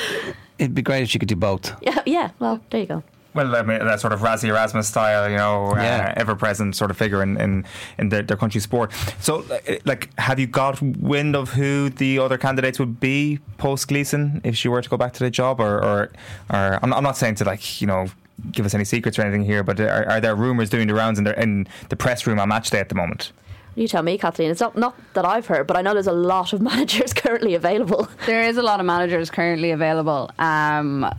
it'd 0.60 0.76
be 0.76 0.82
great 0.82 1.04
if 1.04 1.10
she 1.10 1.20
could 1.20 1.28
do 1.28 1.36
both. 1.36 1.74
Yeah, 1.82 2.02
yeah. 2.06 2.32
Well, 2.40 2.60
there 2.70 2.82
you 2.82 2.88
go. 2.88 3.04
Well, 3.34 3.56
I 3.56 3.62
mean, 3.62 3.80
that 3.80 4.00
sort 4.02 4.12
of 4.14 4.20
Rassie 4.20 4.50
Erasmus 4.50 4.88
style, 4.90 5.30
you 5.30 5.38
know, 5.38 5.74
Yeah. 5.78 6.14
uh, 6.18 6.22
ever-present 6.22 6.76
sort 6.76 6.92
of 6.92 6.98
figure 6.98 7.24
in 7.24 7.40
in, 7.40 7.66
in 7.98 8.10
their, 8.10 8.24
their 8.24 8.38
country 8.38 8.60
sport. 8.62 8.92
So, 9.20 9.46
uh, 9.50 9.76
like, 9.86 10.10
have 10.20 10.38
you 10.40 10.48
got 10.48 10.82
wind 10.82 11.36
of 11.36 11.50
who 11.54 11.90
the 11.90 12.20
other 12.20 12.38
candidates 12.38 12.78
would 12.80 13.00
be 13.00 13.40
post 13.58 13.88
Gleeson 13.88 14.42
if 14.44 14.56
she 14.58 14.68
were 14.68 14.82
to 14.82 14.90
go 14.90 14.98
back 14.98 15.14
to 15.14 15.24
the 15.24 15.30
job, 15.32 15.60
or, 15.62 15.82
or, 15.84 16.10
or 16.50 16.80
I'm, 16.84 16.94
I'm 16.94 17.04
not 17.04 17.16
saying 17.18 17.36
to 17.36 17.46
like, 17.46 17.80
you 17.82 17.88
know, 17.88 18.08
give 18.52 18.66
us 18.66 18.74
any 18.74 18.84
secrets 18.86 19.18
or 19.18 19.22
anything 19.22 19.44
here, 19.46 19.64
but 19.64 19.80
are, 19.80 20.06
are 20.10 20.20
there 20.20 20.36
rumours 20.36 20.70
doing 20.70 20.88
the 20.88 20.94
rounds 20.96 21.18
in, 21.20 21.24
their, 21.26 21.36
in 21.36 21.68
the 21.90 21.96
press 21.96 22.28
room 22.28 22.40
on 22.40 22.50
match 22.50 22.70
day 22.70 22.80
at 22.80 22.90
the 22.90 22.96
moment? 22.96 23.32
You 23.76 23.88
tell 23.88 24.04
me, 24.04 24.18
Kathleen. 24.18 24.52
It's 24.52 24.60
not 24.60 24.76
not 24.76 24.96
that 25.14 25.24
I've 25.24 25.48
heard, 25.48 25.66
but 25.68 25.78
I 25.78 25.82
know 25.82 25.94
there's 25.94 26.08
a 26.08 26.12
lot 26.12 26.52
of 26.52 26.60
managers 26.72 27.14
currently 27.14 27.54
available. 27.56 28.10
There 28.26 28.42
is 28.44 28.58
a 28.58 28.62
lot 28.62 28.82
of 28.82 28.86
managers 28.86 29.30
currently 29.30 29.72
available. 29.72 30.30
Um, 30.40 31.10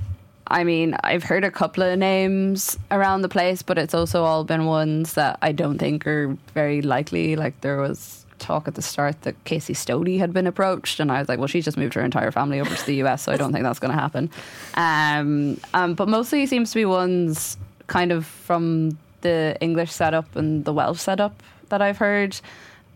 I 0.47 0.65
mean, 0.65 0.97
I've 1.03 1.23
heard 1.23 1.45
a 1.45 1.51
couple 1.51 1.83
of 1.83 1.99
names 1.99 2.79
around 2.91 3.23
the 3.23 3.29
place, 3.29 3.63
but 3.63 3.79
it's 3.79 3.95
also 3.95 4.25
all 4.25 4.45
been 4.45 4.67
ones 4.67 5.15
that 5.15 5.39
I 5.41 5.53
don't 5.53 5.79
think 5.79 6.07
are 6.07 6.37
very 6.55 6.83
likely. 6.83 7.37
Like 7.37 7.61
there 7.61 7.79
was 7.79 8.27
talk 8.39 8.67
at 8.69 8.75
the 8.75 8.83
start 8.83 9.23
that 9.23 9.43
Casey 9.45 9.73
Stoney 9.73 10.19
had 10.19 10.33
been 10.33 10.47
approached, 10.47 11.01
and 11.01 11.11
I 11.11 11.21
was 11.21 11.29
like, 11.29 11.39
well, 11.39 11.49
she's 11.49 11.65
just 11.65 11.77
moved 11.77 11.95
her 11.95 12.03
entire 12.03 12.31
family 12.31 12.61
over 12.61 12.75
to 12.75 12.87
the 12.87 12.97
US, 13.05 13.23
so 13.23 13.33
I 13.33 13.37
don't 13.37 13.53
think 13.53 13.63
that's 13.63 13.79
going 13.79 13.93
to 13.93 13.99
happen. 13.99 14.31
Um, 14.75 15.59
um, 15.73 15.95
but 15.95 16.09
mostly 16.09 16.45
seems 16.47 16.71
to 16.73 16.77
be 16.77 16.85
ones 16.85 17.57
kind 17.87 18.13
of 18.13 18.27
from 18.27 18.99
the 19.23 19.57
English 19.61 19.93
setup 19.93 20.35
and 20.37 20.65
the 20.65 20.73
Welsh 20.73 21.01
setup 21.01 21.43
that 21.69 21.81
I've 21.81 21.99
heard 21.99 22.39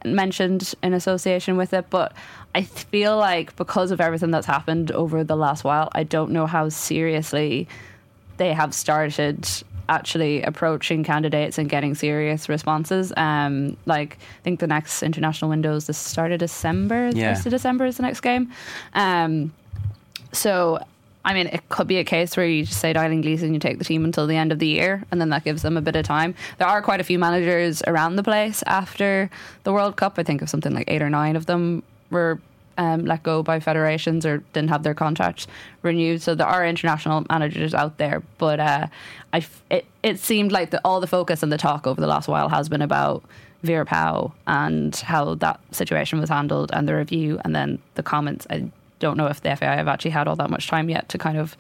mentioned 0.04 0.74
in 0.82 0.92
association 0.94 1.56
with 1.56 1.72
it, 1.72 1.86
but 1.90 2.12
I 2.54 2.62
feel 2.62 3.16
like 3.16 3.54
because 3.56 3.90
of 3.90 4.00
everything 4.00 4.30
that's 4.30 4.46
happened 4.46 4.90
over 4.92 5.24
the 5.24 5.36
last 5.36 5.64
while, 5.64 5.88
I 5.92 6.04
don't 6.04 6.30
know 6.30 6.46
how 6.46 6.68
seriously 6.68 7.68
they 8.36 8.52
have 8.52 8.72
started 8.74 9.46
actually 9.88 10.42
approaching 10.42 11.04
candidates 11.04 11.58
and 11.58 11.68
getting 11.68 11.94
serious 11.94 12.48
responses. 12.48 13.12
Um, 13.16 13.76
like 13.86 14.18
I 14.20 14.42
think 14.42 14.60
the 14.60 14.66
next 14.66 15.02
international 15.02 15.48
window 15.48 15.76
is 15.76 15.86
the 15.86 15.94
start 15.94 16.32
of 16.32 16.40
December. 16.40 17.12
The 17.12 17.18
Yeah. 17.18 17.34
first 17.34 17.46
of 17.46 17.50
December 17.52 17.86
is 17.86 17.96
the 17.96 18.02
next 18.02 18.20
game. 18.20 18.50
Um, 18.94 19.52
so 20.32 20.80
I 21.26 21.34
mean, 21.34 21.48
it 21.48 21.68
could 21.68 21.88
be 21.88 21.98
a 21.98 22.04
case 22.04 22.36
where 22.36 22.46
you 22.46 22.64
just 22.64 22.80
say 22.80 22.94
Eileen 22.94 23.20
Gleeson, 23.20 23.52
you 23.52 23.58
take 23.58 23.78
the 23.78 23.84
team 23.84 24.04
until 24.04 24.28
the 24.28 24.36
end 24.36 24.52
of 24.52 24.60
the 24.60 24.68
year, 24.68 25.02
and 25.10 25.20
then 25.20 25.30
that 25.30 25.42
gives 25.42 25.62
them 25.62 25.76
a 25.76 25.80
bit 25.80 25.96
of 25.96 26.04
time. 26.04 26.36
There 26.58 26.68
are 26.68 26.80
quite 26.80 27.00
a 27.00 27.04
few 27.04 27.18
managers 27.18 27.82
around 27.88 28.14
the 28.14 28.22
place 28.22 28.62
after 28.66 29.28
the 29.64 29.72
World 29.72 29.96
Cup. 29.96 30.18
I 30.18 30.22
think 30.22 30.40
of 30.40 30.48
something 30.48 30.72
like 30.72 30.88
eight 30.88 31.02
or 31.02 31.10
nine 31.10 31.34
of 31.34 31.46
them 31.46 31.82
were 32.10 32.38
um, 32.78 33.04
let 33.06 33.24
go 33.24 33.42
by 33.42 33.58
federations 33.58 34.24
or 34.24 34.38
didn't 34.52 34.70
have 34.70 34.84
their 34.84 34.94
contracts 34.94 35.48
renewed. 35.82 36.22
So 36.22 36.36
there 36.36 36.46
are 36.46 36.64
international 36.64 37.26
managers 37.28 37.74
out 37.74 37.98
there, 37.98 38.22
but 38.38 38.60
uh, 38.60 38.86
I 39.32 39.44
it 39.68 39.84
it 40.04 40.20
seemed 40.20 40.52
like 40.52 40.70
the, 40.70 40.80
all 40.84 41.00
the 41.00 41.06
focus 41.08 41.42
and 41.42 41.50
the 41.50 41.58
talk 41.58 41.88
over 41.88 42.00
the 42.00 42.06
last 42.06 42.28
while 42.28 42.48
has 42.50 42.68
been 42.68 42.82
about 42.82 43.24
Vera 43.64 43.84
Pauw 43.84 44.32
and 44.46 44.94
how 44.94 45.34
that 45.36 45.58
situation 45.72 46.20
was 46.20 46.28
handled 46.28 46.70
and 46.72 46.86
the 46.86 46.94
review 46.94 47.40
and 47.44 47.54
then 47.54 47.80
the 47.94 48.02
comments. 48.02 48.46
I 48.48 48.70
don't 48.98 49.16
know 49.16 49.26
if 49.26 49.40
the 49.40 49.54
FAI 49.54 49.76
have 49.76 49.88
actually 49.88 50.12
had 50.12 50.28
all 50.28 50.36
that 50.36 50.50
much 50.50 50.68
time 50.68 50.88
yet 50.88 51.08
to 51.10 51.18
kind 51.18 51.38
of 51.38 51.56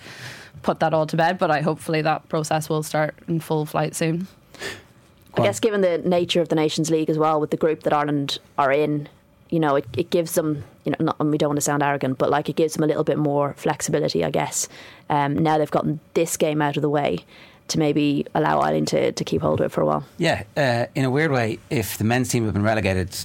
put 0.62 0.80
that 0.80 0.94
all 0.94 1.06
to 1.06 1.16
bed, 1.16 1.38
but 1.38 1.50
I 1.50 1.60
hopefully 1.60 2.02
that 2.02 2.28
process 2.28 2.68
will 2.68 2.82
start 2.82 3.14
in 3.28 3.40
full 3.40 3.66
flight 3.66 3.94
soon. 3.94 4.26
I 5.34 5.42
guess 5.42 5.60
given 5.60 5.82
the 5.82 5.98
nature 5.98 6.40
of 6.40 6.48
the 6.48 6.54
Nations 6.54 6.90
League 6.90 7.10
as 7.10 7.18
well, 7.18 7.40
with 7.40 7.50
the 7.50 7.58
group 7.58 7.82
that 7.82 7.92
Ireland 7.92 8.38
are 8.56 8.72
in, 8.72 9.08
you 9.50 9.60
know, 9.60 9.76
it, 9.76 9.86
it 9.96 10.10
gives 10.10 10.32
them, 10.32 10.64
you 10.84 10.92
know, 10.92 11.04
not, 11.04 11.16
and 11.20 11.30
we 11.30 11.38
don't 11.38 11.50
want 11.50 11.58
to 11.58 11.62
sound 11.62 11.82
arrogant, 11.82 12.18
but 12.18 12.30
like 12.30 12.48
it 12.48 12.56
gives 12.56 12.74
them 12.74 12.84
a 12.84 12.86
little 12.86 13.04
bit 13.04 13.18
more 13.18 13.54
flexibility, 13.54 14.24
I 14.24 14.30
guess. 14.30 14.68
Um, 15.10 15.34
now 15.36 15.58
they've 15.58 15.70
gotten 15.70 16.00
this 16.14 16.36
game 16.36 16.62
out 16.62 16.76
of 16.76 16.82
the 16.82 16.88
way 16.88 17.18
to 17.68 17.78
maybe 17.78 18.26
allow 18.34 18.60
Ireland 18.60 18.88
to, 18.88 19.12
to 19.12 19.24
keep 19.24 19.42
hold 19.42 19.60
of 19.60 19.66
it 19.66 19.68
for 19.70 19.82
a 19.82 19.86
while. 19.86 20.04
Yeah, 20.18 20.44
uh, 20.56 20.86
in 20.94 21.04
a 21.04 21.10
weird 21.10 21.32
way, 21.32 21.58
if 21.68 21.98
the 21.98 22.04
men's 22.04 22.28
team 22.28 22.44
have 22.44 22.54
been 22.54 22.62
relegated 22.62 23.16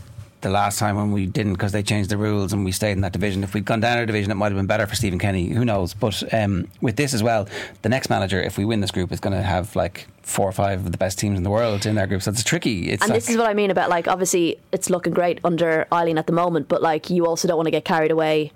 the 0.42 0.50
last 0.50 0.80
time 0.80 0.96
when 0.96 1.12
we 1.12 1.26
didn't 1.26 1.54
because 1.54 1.72
they 1.72 1.84
changed 1.84 2.10
the 2.10 2.18
rules 2.18 2.52
and 2.54 2.66
we 2.66 2.72
stayed 2.72 2.94
in 2.94 3.02
that 3.02 3.12
division, 3.14 3.44
if 3.44 3.54
we'd 3.54 3.66
gone 3.66 3.80
down 3.80 3.98
our 3.98 4.06
division, 4.06 4.32
it 4.32 4.36
might 4.36 4.52
have 4.52 4.58
been 4.58 4.66
better 4.68 4.88
for 4.88 4.96
Stephen 4.96 5.20
Kenny. 5.20 5.48
Who 5.50 5.64
knows? 5.66 5.94
But 5.94 6.34
um, 6.34 6.68
with 6.82 6.96
this 6.96 7.14
as 7.14 7.22
well, 7.24 7.48
the 7.84 7.90
next 7.90 8.10
manager, 8.10 8.42
if 8.42 8.58
we 8.58 8.66
win 8.66 8.82
this 8.82 8.92
group, 8.92 9.12
is 9.12 9.20
going 9.20 9.36
to 9.36 9.42
have 9.42 9.76
like 9.76 10.08
four 10.24 10.48
or 10.48 10.52
five 10.52 10.86
of 10.86 10.92
the 10.92 10.98
best 10.98 11.20
teams 11.20 11.38
in 11.38 11.44
the 11.44 11.50
world 11.50 11.86
in 11.86 11.96
their 11.96 12.08
group. 12.08 12.22
So 12.22 12.32
it's 12.32 12.44
tricky. 12.44 12.92
It's 12.92 13.04
and 13.04 13.10
like, 13.12 13.18
this 13.22 13.30
is 13.30 13.38
what 13.38 13.48
I 13.48 13.54
mean 13.54 13.72
about 13.72 13.90
like 13.90 14.08
obviously 14.08 14.58
it's 14.72 14.90
looking 14.90 15.14
great 15.14 15.40
under 15.44 15.88
Eileen 15.92 16.18
at 16.18 16.28
the 16.28 16.34
moment, 16.34 16.68
but 16.68 16.82
like 16.82 17.10
you 17.10 17.26
also 17.26 17.48
don't 17.48 17.58
want 17.58 17.68
to 17.68 17.72
get 17.72 17.86
carried 17.86 18.12
away 18.12 18.52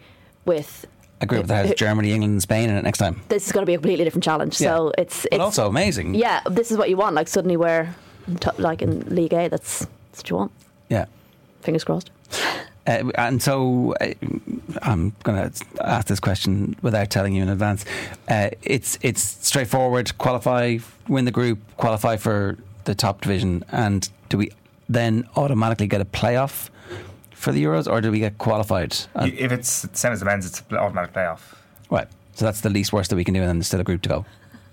with 0.46 0.86
a 1.22 1.25
group 1.25 1.48
that 1.48 1.65
has 1.65 1.75
Germany, 1.77 2.12
England, 2.12 2.34
and 2.34 2.42
Spain 2.42 2.70
in 2.70 2.75
it 2.77 2.84
next 2.84 2.98
time. 3.00 3.22
this 3.30 3.46
is 3.46 3.51
going 3.51 3.63
to 3.63 3.68
be 3.68 3.74
a 3.74 3.77
completely 3.77 4.04
different 4.06 4.24
challenge. 4.24 4.54
So 4.56 4.92
it's, 4.98 5.25
it's 5.25 5.32
But 5.38 5.42
also 5.42 5.68
amazing. 5.68 6.15
yeah, 6.15 6.42
this 6.50 6.72
is 6.72 6.77
what 6.77 6.89
you 6.89 6.98
want. 6.98 7.15
Like 7.15 7.27
suddenly 7.27 7.58
we're 7.58 7.94
t- 8.39 8.50
like 8.58 8.82
in 8.82 9.01
League 9.15 9.34
A. 9.34 9.48
That's, 9.48 9.80
that's 10.12 10.20
what 10.20 10.30
you 10.30 10.36
want. 10.36 10.51
Yeah. 10.89 11.06
Fingers 11.65 11.84
crossed. 11.84 12.12
Uh, 12.88 13.10
and 13.15 13.41
so 13.41 13.95
uh, 14.00 14.13
I'm 14.84 15.15
going 15.24 15.50
to 15.50 15.65
ask 15.81 16.07
this 16.07 16.19
question 16.19 16.75
without 16.81 17.10
telling 17.10 17.34
you 17.34 17.41
in 17.41 17.50
advance. 17.50 17.84
Uh, 18.29 18.51
it's 18.62 19.00
it's 19.01 19.22
straightforward. 19.22 20.15
Qualify, 20.19 20.77
win 21.07 21.25
the 21.25 21.31
group, 21.31 21.60
qualify 21.77 22.17
for 22.17 22.57
the 22.84 22.93
top 22.93 23.22
division, 23.22 23.65
and 23.72 24.10
do 24.29 24.38
we 24.38 24.51
then 24.88 25.27
automatically 25.36 25.88
get 25.88 26.00
a 26.00 26.05
playoff 26.05 26.69
for 27.31 27.51
the 27.51 27.63
Euros, 27.63 27.91
or 27.91 28.01
do 28.01 28.12
we 28.12 28.19
get 28.19 28.38
qualified? 28.38 28.95
If 29.15 29.51
it's 29.51 29.81
the 29.81 29.98
same 29.98 30.12
as 30.12 30.19
the 30.19 30.25
men's, 30.25 30.45
it's 30.45 30.62
an 30.69 30.77
automatic 30.77 31.13
playoff. 31.13 31.39
right. 31.89 32.07
So 32.36 32.43
that's 32.45 32.62
the 32.62 32.69
least 32.69 32.91
worst 32.91 33.10
that 33.10 33.15
we 33.15 33.24
can 33.24 33.34
do, 33.34 33.39
and 33.39 33.50
then 33.50 33.57
there's 33.57 33.67
still 33.67 33.79
a 33.79 33.84
group 33.84 34.01
to 34.03 34.10
go. 34.10 34.25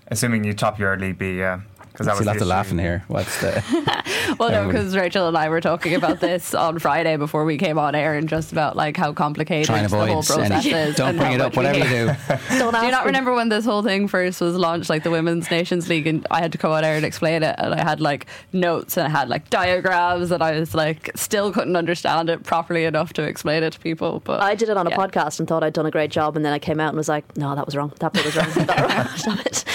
Assuming 0.07 0.43
you 0.43 0.53
top 0.53 0.77
your 0.77 0.97
League 0.97 1.17
B, 1.17 1.37
yeah. 1.37 1.61
Because 1.93 2.07
that 2.07 2.13
was 2.13 2.21
You'll 2.21 2.25
the 2.25 2.31
have 2.31 2.39
to 2.39 2.45
laugh 2.45 2.71
in 2.71 2.79
here. 2.79 3.03
What's 3.07 3.39
the? 3.39 4.03
Well, 4.39 4.49
no, 4.49 4.65
because 4.65 4.95
Rachel 4.95 5.27
and 5.27 5.37
I 5.37 5.49
were 5.49 5.61
talking 5.61 5.93
about 5.93 6.19
this 6.19 6.55
on 6.55 6.79
Friday 6.79 7.17
before 7.17 7.45
we 7.45 7.57
came 7.57 7.77
on 7.77 7.93
air, 7.93 8.15
and 8.15 8.27
just 8.27 8.51
about 8.51 8.75
like 8.75 8.97
how 8.97 9.13
complicated 9.13 9.67
the 9.67 9.89
whole 9.89 10.23
process 10.23 10.65
any. 10.65 10.71
is. 10.73 10.95
Don't 10.95 11.09
and 11.09 11.17
bring 11.19 11.29
how 11.31 11.35
it 11.35 11.41
up. 11.41 11.51
we 11.51 11.57
Whatever 11.57 11.77
you 11.79 11.83
do. 11.83 12.05
Don't 12.57 12.73
Do 12.73 12.85
you 12.85 12.91
not 12.91 13.03
me. 13.03 13.07
remember 13.07 13.33
when 13.33 13.49
this 13.49 13.63
whole 13.63 13.83
thing 13.83 14.07
first 14.07 14.41
was 14.41 14.55
launched, 14.55 14.89
like 14.89 15.03
the 15.03 15.11
Women's 15.11 15.51
Nations 15.51 15.87
League, 15.87 16.07
and 16.07 16.25
I 16.31 16.41
had 16.41 16.51
to 16.53 16.57
come 16.57 16.71
on 16.71 16.83
air 16.83 16.95
and 16.95 17.05
explain 17.05 17.43
it, 17.43 17.55
and 17.59 17.75
I 17.75 17.83
had 17.83 18.01
like 18.01 18.25
notes 18.53 18.97
and 18.97 19.05
I 19.05 19.09
had 19.09 19.29
like 19.29 19.49
diagrams, 19.51 20.31
and 20.31 20.41
I 20.41 20.59
was 20.59 20.73
like 20.73 21.11
still 21.15 21.51
couldn't 21.51 21.75
understand 21.75 22.29
it 22.29 22.43
properly 22.43 22.85
enough 22.85 23.13
to 23.13 23.23
explain 23.23 23.61
it 23.61 23.73
to 23.73 23.79
people. 23.79 24.21
But 24.21 24.41
I 24.41 24.55
did 24.55 24.69
it 24.69 24.77
on 24.77 24.87
a 24.87 24.89
yeah. 24.89 24.97
podcast 24.97 25.39
and 25.39 25.47
thought 25.47 25.63
I'd 25.63 25.73
done 25.73 25.85
a 25.85 25.91
great 25.91 26.09
job, 26.11 26.35
and 26.35 26.43
then 26.43 26.53
I 26.53 26.59
came 26.59 26.79
out 26.79 26.89
and 26.89 26.97
was 26.97 27.09
like, 27.09 27.37
"No, 27.37 27.53
that 27.55 27.65
was 27.65 27.75
wrong. 27.75 27.93
That 27.99 28.13
bit 28.13 28.25
was 28.25 28.35
wrong. 28.35 28.49
Stop 29.15 29.45
it." 29.45 29.65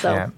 So 0.00 0.12
Yeah. 0.12 0.30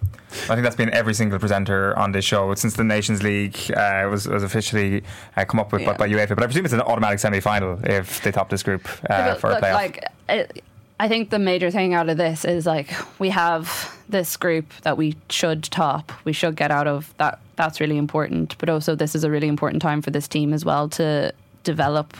I 0.45 0.55
think 0.55 0.63
that's 0.63 0.77
been 0.77 0.93
every 0.95 1.15
single 1.15 1.39
presenter 1.39 1.97
on 1.99 2.13
this 2.13 2.25
show 2.25 2.55
since 2.55 2.75
the 2.75 2.85
Nations 2.85 3.23
League 3.23 3.59
uh, 3.77 4.07
was, 4.11 4.27
was 4.29 4.43
officially 4.43 5.03
uh, 5.37 5.45
come 5.45 5.61
up 5.61 5.73
with 5.73 5.83
Yeah. 5.83 5.93
by, 5.93 6.07
by 6.07 6.09
UEFA. 6.09 6.31
But 6.31 6.43
I 6.43 6.47
presume 6.47 6.65
it's 6.65 6.75
an 6.75 6.81
automatic 6.83 7.19
semi 7.19 7.41
final 7.41 7.79
if 7.85 8.23
they 8.23 8.31
top 8.31 8.49
this 8.49 8.63
group 8.63 8.89
uh, 9.09 9.35
for 9.35 9.49
a 9.49 9.55
look, 9.55 9.63
playoff. 9.63 9.75
Like, 9.75 10.05
it, 10.29 10.65
I 10.99 11.09
think 11.09 11.31
the 11.31 11.39
major 11.39 11.71
thing 11.71 11.95
out 11.95 12.09
of 12.11 12.19
this 12.19 12.45
is 12.45 12.67
like 12.67 12.93
we 13.19 13.31
have 13.31 13.97
this 14.09 14.37
group 14.37 14.67
that 14.83 14.99
we 14.99 15.17
should 15.31 15.63
top. 15.65 16.13
We 16.25 16.33
should 16.33 16.57
get 16.57 16.71
out 16.71 16.87
of 16.87 17.15
that. 17.17 17.39
That's 17.57 17.81
really 17.81 17.97
important. 17.97 18.57
But 18.59 18.69
also, 18.69 18.95
this 18.95 19.15
is 19.15 19.25
a 19.25 19.31
really 19.31 19.49
important 19.49 19.81
time 19.81 20.03
for 20.03 20.11
this 20.11 20.29
team 20.29 20.53
as 20.53 20.65
well 20.65 20.89
to 20.91 21.33
develop 21.65 22.17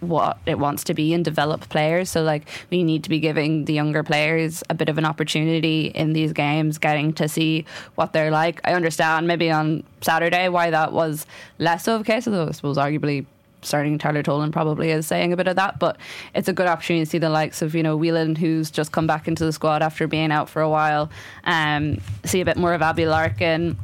what 0.00 0.38
it 0.46 0.58
wants 0.58 0.84
to 0.84 0.94
be 0.94 1.12
and 1.14 1.24
develop 1.24 1.68
players. 1.68 2.10
So 2.10 2.22
like 2.22 2.48
we 2.70 2.82
need 2.82 3.04
to 3.04 3.10
be 3.10 3.20
giving 3.20 3.66
the 3.66 3.72
younger 3.72 4.02
players 4.02 4.62
a 4.70 4.74
bit 4.74 4.88
of 4.88 4.98
an 4.98 5.04
opportunity 5.04 5.86
in 5.86 6.12
these 6.12 6.32
games, 6.32 6.78
getting 6.78 7.12
to 7.14 7.28
see 7.28 7.64
what 7.94 8.12
they're 8.12 8.30
like. 8.30 8.60
I 8.64 8.72
understand 8.72 9.26
maybe 9.26 9.50
on 9.50 9.84
Saturday 10.00 10.48
why 10.48 10.70
that 10.70 10.92
was 10.92 11.26
less 11.58 11.86
of 11.86 12.02
a 12.02 12.04
case, 12.04 12.26
although 12.26 12.48
I 12.48 12.52
suppose 12.52 12.76
arguably 12.76 13.26
starting 13.62 13.98
Tyler 13.98 14.22
Toland 14.22 14.52
probably 14.52 14.90
is 14.90 15.06
saying 15.06 15.32
a 15.32 15.36
bit 15.36 15.46
of 15.46 15.56
that, 15.56 15.78
but 15.78 15.98
it's 16.34 16.48
a 16.48 16.52
good 16.52 16.66
opportunity 16.66 17.04
to 17.04 17.10
see 17.10 17.18
the 17.18 17.28
likes 17.28 17.60
of, 17.62 17.74
you 17.74 17.82
know, 17.82 17.96
Whelan 17.96 18.36
who's 18.36 18.70
just 18.70 18.92
come 18.92 19.06
back 19.06 19.28
into 19.28 19.44
the 19.44 19.52
squad 19.52 19.82
after 19.82 20.06
being 20.06 20.32
out 20.32 20.48
for 20.48 20.62
a 20.62 20.68
while. 20.68 21.10
Um, 21.44 21.98
see 22.24 22.40
a 22.40 22.44
bit 22.44 22.56
more 22.56 22.72
of 22.72 22.80
Abbie 22.80 23.06
Larkin, 23.06 23.76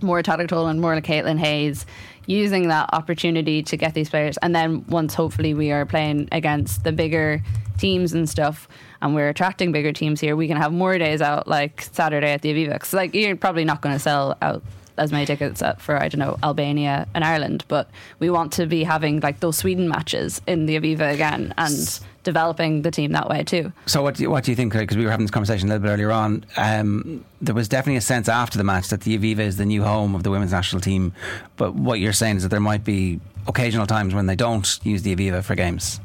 more 0.00 0.22
Tyler 0.22 0.46
Toland, 0.46 0.80
more 0.80 1.00
Caitlin 1.00 1.38
Hayes, 1.38 1.86
using 2.26 2.68
that 2.68 2.90
opportunity 2.92 3.62
to 3.62 3.76
get 3.76 3.94
these 3.94 4.10
players. 4.10 4.36
And 4.38 4.54
then 4.54 4.84
once 4.88 5.14
hopefully 5.14 5.54
we 5.54 5.70
are 5.70 5.84
playing 5.86 6.28
against 6.32 6.84
the 6.84 6.92
bigger 6.92 7.42
teams 7.78 8.12
and 8.12 8.28
stuff, 8.28 8.68
and 9.02 9.14
we're 9.14 9.28
attracting 9.28 9.72
bigger 9.72 9.92
teams 9.92 10.20
here, 10.20 10.36
we 10.36 10.48
can 10.48 10.56
have 10.56 10.72
more 10.72 10.96
days 10.98 11.20
out 11.20 11.48
like 11.48 11.82
Saturday 11.92 12.32
at 12.32 12.42
the 12.42 12.52
Aviva. 12.52 12.92
like 12.92 13.14
you're 13.14 13.36
probably 13.36 13.64
not 13.64 13.80
going 13.80 13.94
to 13.94 13.98
sell 13.98 14.36
out 14.42 14.62
as 14.96 15.10
many 15.10 15.26
tickets 15.26 15.62
for 15.78 16.00
I 16.00 16.08
don't 16.08 16.20
know 16.20 16.38
Albania 16.42 17.06
and 17.14 17.24
Ireland, 17.24 17.64
but 17.68 17.90
we 18.20 18.30
want 18.30 18.52
to 18.54 18.66
be 18.66 18.84
having 18.84 19.20
like 19.20 19.40
those 19.40 19.58
Sweden 19.58 19.88
matches 19.88 20.40
in 20.46 20.66
the 20.66 20.78
Aviva 20.78 21.12
again 21.12 21.52
and 21.58 22.00
developing 22.24 22.82
the 22.82 22.90
team 22.90 23.12
that 23.12 23.28
way 23.28 23.44
too. 23.44 23.72
So 23.86 24.02
what 24.02 24.16
do 24.16 24.24
you, 24.24 24.30
what 24.30 24.44
do 24.44 24.50
you 24.50 24.56
think? 24.56 24.72
Because 24.72 24.96
we 24.96 25.04
were 25.04 25.10
having 25.10 25.24
this 25.24 25.30
conversation 25.30 25.68
a 25.68 25.72
little 25.72 25.86
bit 25.86 25.92
earlier 25.92 26.10
on. 26.10 26.44
Um, 26.56 27.24
there 27.40 27.54
was 27.54 27.68
definitely 27.68 27.98
a 27.98 28.02
sense 28.02 28.28
after 28.28 28.58
the 28.58 28.64
match 28.64 28.88
that 28.88 29.02
the 29.02 29.16
Aviva 29.16 29.40
is 29.40 29.56
the 29.56 29.66
new 29.66 29.84
home 29.84 30.14
of 30.14 30.22
the 30.22 30.30
women's 30.30 30.52
national 30.52 30.80
team. 30.80 31.12
But 31.56 31.74
what 31.74 32.00
you're 32.00 32.12
saying 32.12 32.38
is 32.38 32.42
that 32.42 32.48
there 32.48 32.60
might 32.60 32.84
be 32.84 33.20
occasional 33.46 33.86
times 33.86 34.14
when 34.14 34.26
they 34.26 34.36
don't 34.36 34.80
use 34.82 35.02
the 35.02 35.14
Aviva 35.14 35.44
for 35.44 35.54
games. 35.54 36.00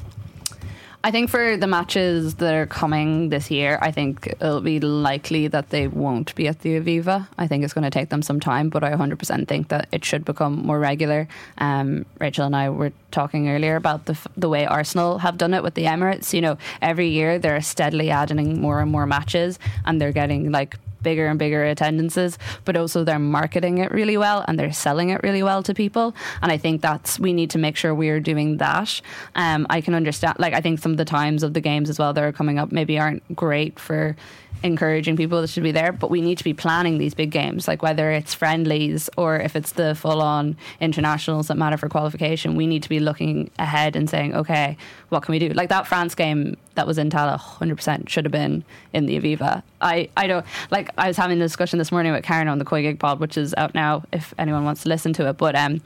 I 1.02 1.12
think 1.12 1.30
for 1.30 1.56
the 1.56 1.66
matches 1.66 2.36
that 2.36 2.54
are 2.54 2.66
coming 2.66 3.30
this 3.30 3.50
year, 3.50 3.80
I 3.82 3.90
think 3.90 4.28
it'll 4.28 4.60
be 4.60 4.82
likely 4.82 5.48
that 5.48 5.70
they 5.70 5.88
won't 5.88 6.36
be 6.36 6.46
at 6.50 6.60
the 6.60 6.78
Aviva. 6.78 7.26
I 7.38 7.48
think 7.48 7.64
it's 7.64 7.74
going 7.74 7.86
to 7.86 7.90
take 7.90 8.10
them 8.10 8.22
some 8.22 8.42
time, 8.42 8.68
but 8.70 8.84
I 8.84 8.92
100% 8.92 9.48
think 9.48 9.70
that 9.70 9.88
it 9.94 10.04
should 10.04 10.26
become 10.26 10.58
more 10.58 10.78
regular. 10.78 11.30
Um, 11.58 12.06
Rachel 12.20 12.46
and 12.46 12.56
I 12.56 12.70
were 12.70 12.92
talking 13.12 13.48
earlier 13.50 13.78
about 13.78 14.06
the 14.06 14.14
f- 14.14 14.28
the 14.36 14.50
way 14.50 14.66
Arsenal 14.66 15.20
have 15.20 15.38
done 15.38 15.54
it 15.54 15.64
with 15.64 15.76
the 15.76 15.86
Emirates. 15.86 16.34
You 16.34 16.42
know, 16.42 16.58
every 16.82 17.08
year 17.08 17.40
they're 17.40 17.62
steadily 17.62 18.10
adding 18.10 18.60
more 18.60 18.82
and 18.82 18.92
more 18.92 19.06
matches, 19.06 19.58
and 19.86 20.02
they're 20.02 20.12
getting 20.12 20.52
like 20.52 20.76
bigger 21.02 21.28
and 21.28 21.40
bigger 21.40 21.64
attendances, 21.64 22.38
but 22.66 22.76
also 22.76 23.04
they're 23.04 23.20
marketing 23.20 23.80
it 23.80 23.92
really 23.92 24.18
well 24.18 24.44
and 24.48 24.60
they're 24.60 24.74
selling 24.74 25.10
it 25.10 25.22
really 25.24 25.44
well 25.44 25.64
to 25.64 25.74
people. 25.74 26.16
And 26.42 26.52
I 26.52 26.58
think 26.58 26.82
that's 26.82 27.20
we 27.20 27.34
need 27.34 27.50
to 27.52 27.58
make 27.58 27.76
sure 27.76 27.94
we're 27.94 28.20
doing 28.20 28.58
that. 28.58 29.02
Um, 29.36 29.68
I 29.70 29.82
can 29.82 29.94
understand, 29.94 30.38
like 30.40 30.54
I 30.54 30.62
think 30.62 30.80
some 30.80 30.92
of 30.92 30.98
the 30.98 31.06
times 31.06 31.44
of 31.44 31.54
the 31.54 31.62
games 31.62 31.90
as 31.90 32.00
well 32.00 32.14
that 32.14 32.24
are 32.24 32.32
coming 32.32 32.60
up 32.60 32.72
maybe 32.72 33.00
aren't 33.00 33.36
great 33.36 33.80
for 33.80 34.16
encouraging 34.64 35.16
people 35.16 35.42
that 35.42 35.50
should 35.50 35.64
be 35.64 35.72
there, 35.72 35.92
but 35.92 36.10
we 36.10 36.22
need 36.22 36.38
to 36.38 36.44
be 36.44 36.54
planning 36.54 36.98
these 36.98 37.14
big 37.14 37.32
games, 37.32 37.68
like 37.68 37.82
whether 37.82 38.12
it's 38.12 38.34
friendlies 38.34 39.10
or 39.18 39.38
if 39.38 39.56
it's 39.56 39.74
the 39.74 39.96
full 39.96 40.22
on 40.22 40.58
internationals 40.82 41.48
that 41.48 41.56
matter 41.56 41.78
for 41.78 41.88
qualification, 41.88 42.56
we 42.56 42.68
need 42.68 42.84
to 42.84 42.90
be 42.90 43.00
looking 43.00 43.50
ahead 43.58 43.96
and 43.96 44.10
saying, 44.10 44.36
okay, 44.36 44.78
what 45.10 45.24
can 45.24 45.32
we 45.32 45.40
do? 45.40 45.50
Like 45.50 45.70
that 45.70 45.88
France 45.88 46.16
game 46.16 46.58
that 46.76 46.88
was 46.88 46.98
in 46.98 47.10
Tallaght, 47.10 47.40
100% 47.40 48.10
should 48.10 48.26
have 48.26 48.32
been 48.32 48.64
in 48.94 49.06
the 49.06 49.20
Aviva. 49.20 49.64
I, 49.82 50.10
I 50.16 50.28
don't, 50.28 50.46
like, 50.72 50.90
I 50.98 51.08
was 51.08 51.18
having 51.18 51.38
a 51.38 51.44
discussion 51.44 51.80
this 51.80 51.92
morning 51.92 52.12
with 52.12 52.24
Karen 52.24 52.48
on 52.48 52.60
the 52.60 52.66
COYGIG 52.66 53.00
Pod, 53.00 53.20
which 53.20 53.38
is 53.38 53.54
out 53.58 53.74
now 53.74 54.04
if 54.12 54.34
anyone 54.38 54.64
wants 54.64 54.84
to 54.84 54.90
listen 54.90 55.14
to 55.14 55.28
it, 55.30 55.38
but, 55.38 55.56
um, 55.56 55.82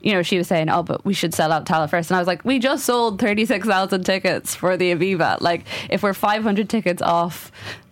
you 0.00 0.12
know, 0.12 0.22
she 0.22 0.38
was 0.38 0.46
saying, 0.46 0.68
"Oh, 0.70 0.84
but 0.84 1.04
we 1.04 1.12
should 1.12 1.34
sell 1.34 1.50
out 1.50 1.66
Tallaght 1.66 1.90
first. 1.90 2.10
And 2.10 2.16
I 2.16 2.20
was 2.20 2.28
like, 2.28 2.44
"We 2.44 2.60
just 2.60 2.84
sold 2.84 3.20
thirty-six 3.20 3.66
thousand 3.66 4.04
tickets 4.04 4.54
for 4.54 4.76
the 4.76 4.94
Aviva. 4.94 5.40
Like, 5.40 5.64
if 5.90 6.04
we're 6.04 6.14
five 6.14 6.44
hundred 6.44 6.68
tickets 6.68 7.02
off 7.02 7.50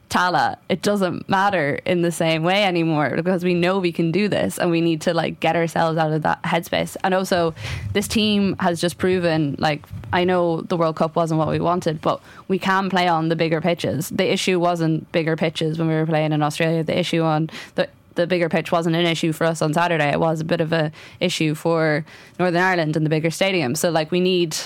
Tallaght, 0.08 0.58
it 0.68 0.82
doesn't 0.82 1.28
matter 1.28 1.80
in 1.84 2.02
the 2.02 2.12
same 2.12 2.44
way 2.44 2.64
anymore 2.64 3.10
because 3.16 3.42
we 3.42 3.54
know 3.54 3.78
we 3.78 3.90
can 3.90 4.12
do 4.12 4.28
this 4.28 4.56
and 4.58 4.70
we 4.70 4.80
need 4.80 5.00
to 5.02 5.12
like 5.12 5.40
get 5.40 5.56
ourselves 5.56 5.98
out 5.98 6.12
of 6.12 6.22
that 6.22 6.42
headspace. 6.42 6.96
And 7.02 7.12
also, 7.12 7.54
this 7.92 8.06
team 8.06 8.56
has 8.60 8.80
just 8.80 8.98
proven 8.98 9.56
like 9.58 9.84
I 10.12 10.22
know 10.24 10.60
the 10.60 10.76
World 10.76 10.96
Cup 10.96 11.16
wasn't 11.16 11.38
what 11.38 11.48
we 11.48 11.58
wanted, 11.58 12.00
but 12.00 12.20
we 12.46 12.58
can 12.58 12.88
play 12.88 13.08
on 13.08 13.28
the 13.28 13.36
bigger 13.36 13.60
pitches. 13.60 14.08
The 14.10 14.32
issue 14.32 14.60
wasn't 14.60 15.10
bigger 15.10 15.36
pitches 15.36 15.78
when 15.78 15.88
we 15.88 15.94
were 15.94 16.06
playing 16.06 16.32
in 16.32 16.42
Australia. 16.42 16.84
The 16.84 16.98
issue 16.98 17.22
on 17.22 17.50
the 17.74 17.88
the 18.14 18.26
bigger 18.26 18.48
pitch 18.48 18.72
wasn't 18.72 18.96
an 18.96 19.06
issue 19.06 19.32
for 19.32 19.44
us 19.44 19.60
on 19.60 19.74
Saturday. 19.74 20.10
It 20.10 20.20
was 20.20 20.40
a 20.40 20.44
bit 20.44 20.60
of 20.60 20.72
a 20.72 20.90
issue 21.20 21.54
for 21.54 22.04
Northern 22.38 22.62
Ireland 22.62 22.96
and 22.96 23.04
the 23.04 23.10
bigger 23.10 23.30
stadium. 23.30 23.74
So 23.74 23.90
like 23.90 24.10
we 24.10 24.20
need, 24.20 24.56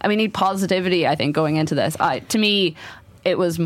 I 0.00 0.08
we 0.08 0.16
need 0.16 0.32
positivity. 0.32 1.06
I 1.06 1.14
think 1.14 1.34
going 1.34 1.56
into 1.56 1.74
this, 1.74 1.96
I 2.00 2.20
to 2.20 2.38
me, 2.38 2.76
it 3.24 3.36
was 3.36 3.60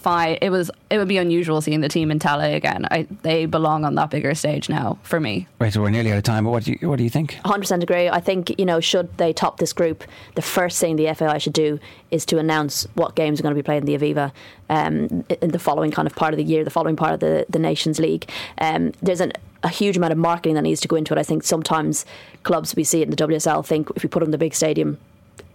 fine. 0.00 0.38
It 0.40 0.50
was 0.50 0.70
it 0.88 0.98
would 0.98 1.08
be 1.08 1.18
unusual 1.18 1.60
seeing 1.60 1.80
the 1.80 1.88
team 1.88 2.10
in 2.10 2.18
Tallaght 2.18 2.54
again. 2.54 2.86
I, 2.90 3.06
they 3.22 3.46
belong 3.46 3.84
on 3.84 3.94
that 3.94 4.10
bigger 4.10 4.34
stage 4.34 4.68
now 4.68 4.98
for 5.02 5.20
me. 5.20 5.46
Right, 5.58 5.72
so 5.72 5.80
we're 5.80 5.90
nearly 5.90 6.10
out 6.10 6.18
of 6.18 6.24
time. 6.24 6.44
But 6.44 6.50
what 6.50 6.64
do 6.64 6.76
you 6.80 6.88
what 6.88 6.96
do 6.96 7.04
you 7.04 7.10
think? 7.10 7.38
100% 7.44 7.82
agree. 7.82 8.08
I 8.08 8.20
think, 8.20 8.58
you 8.58 8.66
know, 8.66 8.80
should 8.80 9.16
they 9.18 9.32
top 9.32 9.58
this 9.58 9.72
group, 9.72 10.04
the 10.34 10.42
first 10.42 10.80
thing 10.80 10.96
the 10.96 11.12
FAI 11.14 11.38
should 11.38 11.52
do 11.52 11.78
is 12.10 12.24
to 12.26 12.38
announce 12.38 12.86
what 12.94 13.14
games 13.14 13.38
are 13.38 13.42
going 13.42 13.54
to 13.54 13.58
be 13.58 13.64
played 13.64 13.78
in 13.78 13.86
the 13.86 13.96
Aviva 13.96 14.32
um, 14.68 15.24
in 15.42 15.50
the 15.50 15.58
following 15.58 15.90
kind 15.90 16.06
of 16.06 16.14
part 16.14 16.32
of 16.32 16.38
the 16.38 16.44
year, 16.44 16.64
the 16.64 16.70
following 16.70 16.96
part 16.96 17.14
of 17.14 17.20
the, 17.20 17.46
the 17.48 17.58
Nations 17.58 17.98
League. 17.98 18.28
Um, 18.58 18.92
there's 19.02 19.20
an, 19.20 19.32
a 19.62 19.68
huge 19.68 19.96
amount 19.96 20.12
of 20.12 20.18
marketing 20.18 20.54
that 20.54 20.62
needs 20.62 20.80
to 20.80 20.88
go 20.88 20.96
into 20.96 21.14
it. 21.14 21.18
I 21.18 21.22
think 21.22 21.42
sometimes 21.42 22.06
clubs, 22.42 22.74
we 22.74 22.84
see 22.84 23.00
it 23.02 23.04
in 23.04 23.10
the 23.10 23.16
WSL, 23.16 23.64
think 23.64 23.90
if 23.94 24.02
we 24.02 24.08
put 24.08 24.20
them 24.20 24.28
in 24.28 24.32
the 24.32 24.38
big 24.38 24.54
stadium, 24.54 24.98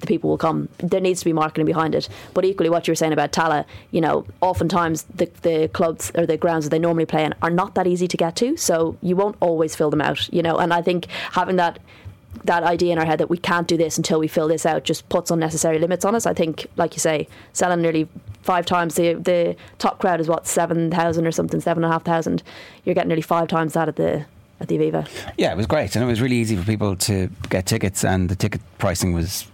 the 0.05 0.13
people 0.13 0.29
will 0.29 0.37
come. 0.37 0.69
There 0.77 1.01
needs 1.01 1.19
to 1.19 1.25
be 1.25 1.33
marketing 1.33 1.65
behind 1.65 1.95
it. 1.95 2.07
But 2.33 2.45
equally, 2.45 2.69
what 2.69 2.87
you 2.87 2.91
were 2.91 2.95
saying 2.95 3.13
about 3.13 3.31
Tallaght, 3.31 3.65
you 3.91 4.01
know, 4.01 4.25
oftentimes 4.41 5.03
the, 5.03 5.29
the 5.41 5.69
clubs 5.73 6.11
or 6.15 6.25
the 6.25 6.37
grounds 6.37 6.65
that 6.65 6.69
they 6.69 6.79
normally 6.79 7.05
play 7.05 7.23
in 7.23 7.33
are 7.41 7.49
not 7.49 7.75
that 7.75 7.87
easy 7.87 8.07
to 8.07 8.17
get 8.17 8.35
to. 8.37 8.57
So 8.57 8.97
you 9.01 9.15
won't 9.15 9.37
always 9.39 9.75
fill 9.75 9.89
them 9.89 10.01
out, 10.01 10.31
you 10.33 10.41
know. 10.41 10.57
And 10.57 10.73
I 10.73 10.81
think 10.81 11.07
having 11.31 11.57
that 11.57 11.79
that 12.43 12.63
idea 12.63 12.91
in 12.91 12.99
our 12.99 13.05
head 13.05 13.19
that 13.19 13.29
we 13.29 13.37
can't 13.37 13.67
do 13.67 13.77
this 13.77 13.97
until 13.97 14.19
we 14.19 14.27
fill 14.27 14.47
this 14.47 14.65
out 14.65 14.83
just 14.83 15.07
puts 15.09 15.31
unnecessary 15.31 15.79
limits 15.79 16.05
on 16.05 16.15
us. 16.15 16.25
I 16.25 16.33
think, 16.33 16.67
like 16.75 16.93
you 16.93 16.99
say, 16.99 17.27
selling 17.53 17.81
nearly 17.81 18.07
five 18.41 18.65
times 18.65 18.95
the 18.95 19.13
the 19.13 19.55
top 19.79 19.99
crowd 19.99 20.19
is 20.19 20.27
what 20.27 20.45
seven 20.45 20.91
thousand 20.91 21.25
or 21.25 21.31
something, 21.31 21.59
seven 21.61 21.83
and 21.83 21.91
a 21.91 21.93
half 21.93 22.03
thousand. 22.03 22.43
You're 22.83 22.95
getting 22.95 23.09
nearly 23.09 23.21
five 23.21 23.47
times 23.47 23.73
that 23.73 23.87
at 23.87 23.95
the 23.95 24.25
at 24.59 24.67
the 24.67 24.77
Aviva. 24.77 25.07
Yeah, 25.37 25.51
it 25.51 25.57
was 25.57 25.65
great, 25.65 25.95
and 25.95 26.03
it 26.03 26.07
was 26.07 26.21
really 26.21 26.37
easy 26.37 26.55
for 26.55 26.65
people 26.65 26.95
to 26.97 27.29
get 27.49 27.65
tickets, 27.65 28.05
and 28.05 28.29
the 28.29 28.35
ticket 28.35 28.61
pricing 28.77 29.13
was 29.13 29.47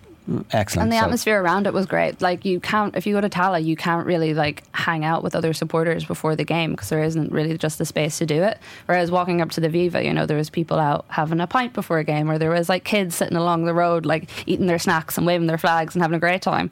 excellent. 0.51 0.83
And 0.85 0.91
the 0.91 0.97
So- 0.97 1.05
atmosphere 1.05 1.41
around 1.41 1.67
it 1.67 1.73
was 1.73 1.85
great. 1.85 2.21
Like 2.21 2.45
you 2.45 2.59
can't, 2.59 2.95
if 2.95 3.05
you 3.07 3.13
go 3.13 3.21
to 3.21 3.29
Tallaght, 3.29 3.63
you 3.65 3.75
can't 3.75 4.05
really 4.05 4.33
like 4.33 4.63
hang 4.73 5.03
out 5.03 5.23
with 5.23 5.35
other 5.35 5.53
supporters 5.53 6.05
before 6.05 6.35
the 6.35 6.43
game 6.43 6.71
because 6.71 6.89
there 6.89 7.03
isn't 7.03 7.31
really 7.31 7.57
just 7.57 7.77
the 7.77 7.85
space 7.85 8.17
to 8.19 8.25
do 8.25 8.43
it. 8.43 8.57
Whereas 8.85 9.11
walking 9.11 9.41
up 9.41 9.51
to 9.51 9.61
the 9.61 9.69
Viva, 9.69 10.03
you 10.03 10.13
know, 10.13 10.25
there 10.25 10.37
was 10.37 10.49
people 10.49 10.79
out 10.79 11.05
having 11.09 11.39
a 11.39 11.47
pint 11.47 11.73
before 11.73 11.99
a 11.99 12.03
game, 12.03 12.29
or 12.29 12.37
there 12.37 12.51
was 12.51 12.69
like 12.69 12.83
kids 12.83 13.15
sitting 13.15 13.37
along 13.37 13.65
the 13.65 13.73
road, 13.73 14.05
like 14.05 14.29
eating 14.47 14.67
their 14.67 14.79
snacks 14.79 15.17
and 15.17 15.25
waving 15.25 15.47
their 15.47 15.57
flags 15.57 15.95
and 15.95 16.01
having 16.01 16.15
a 16.15 16.19
great 16.19 16.41
time. 16.41 16.71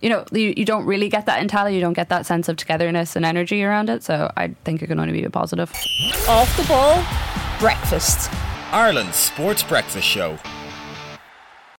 You 0.00 0.10
know, 0.10 0.24
you, 0.30 0.54
you 0.56 0.64
don't 0.64 0.84
really 0.86 1.08
get 1.08 1.26
that 1.26 1.40
in 1.42 1.48
Tallaght. 1.48 1.74
You 1.74 1.80
don't 1.80 1.92
get 1.92 2.08
that 2.10 2.24
sense 2.24 2.48
of 2.48 2.56
togetherness 2.56 3.16
and 3.16 3.24
energy 3.24 3.64
around 3.64 3.90
it. 3.90 4.04
So 4.04 4.30
I 4.36 4.54
think 4.64 4.80
it 4.80 4.86
can 4.86 5.00
only 5.00 5.12
be 5.12 5.24
a 5.24 5.30
positive. 5.30 5.72
Off 6.28 6.56
the 6.56 6.62
ball. 6.68 7.04
Breakfast. 7.58 8.30
Ireland's 8.70 9.16
Sports 9.16 9.64
Breakfast 9.64 10.06
Show. 10.06 10.38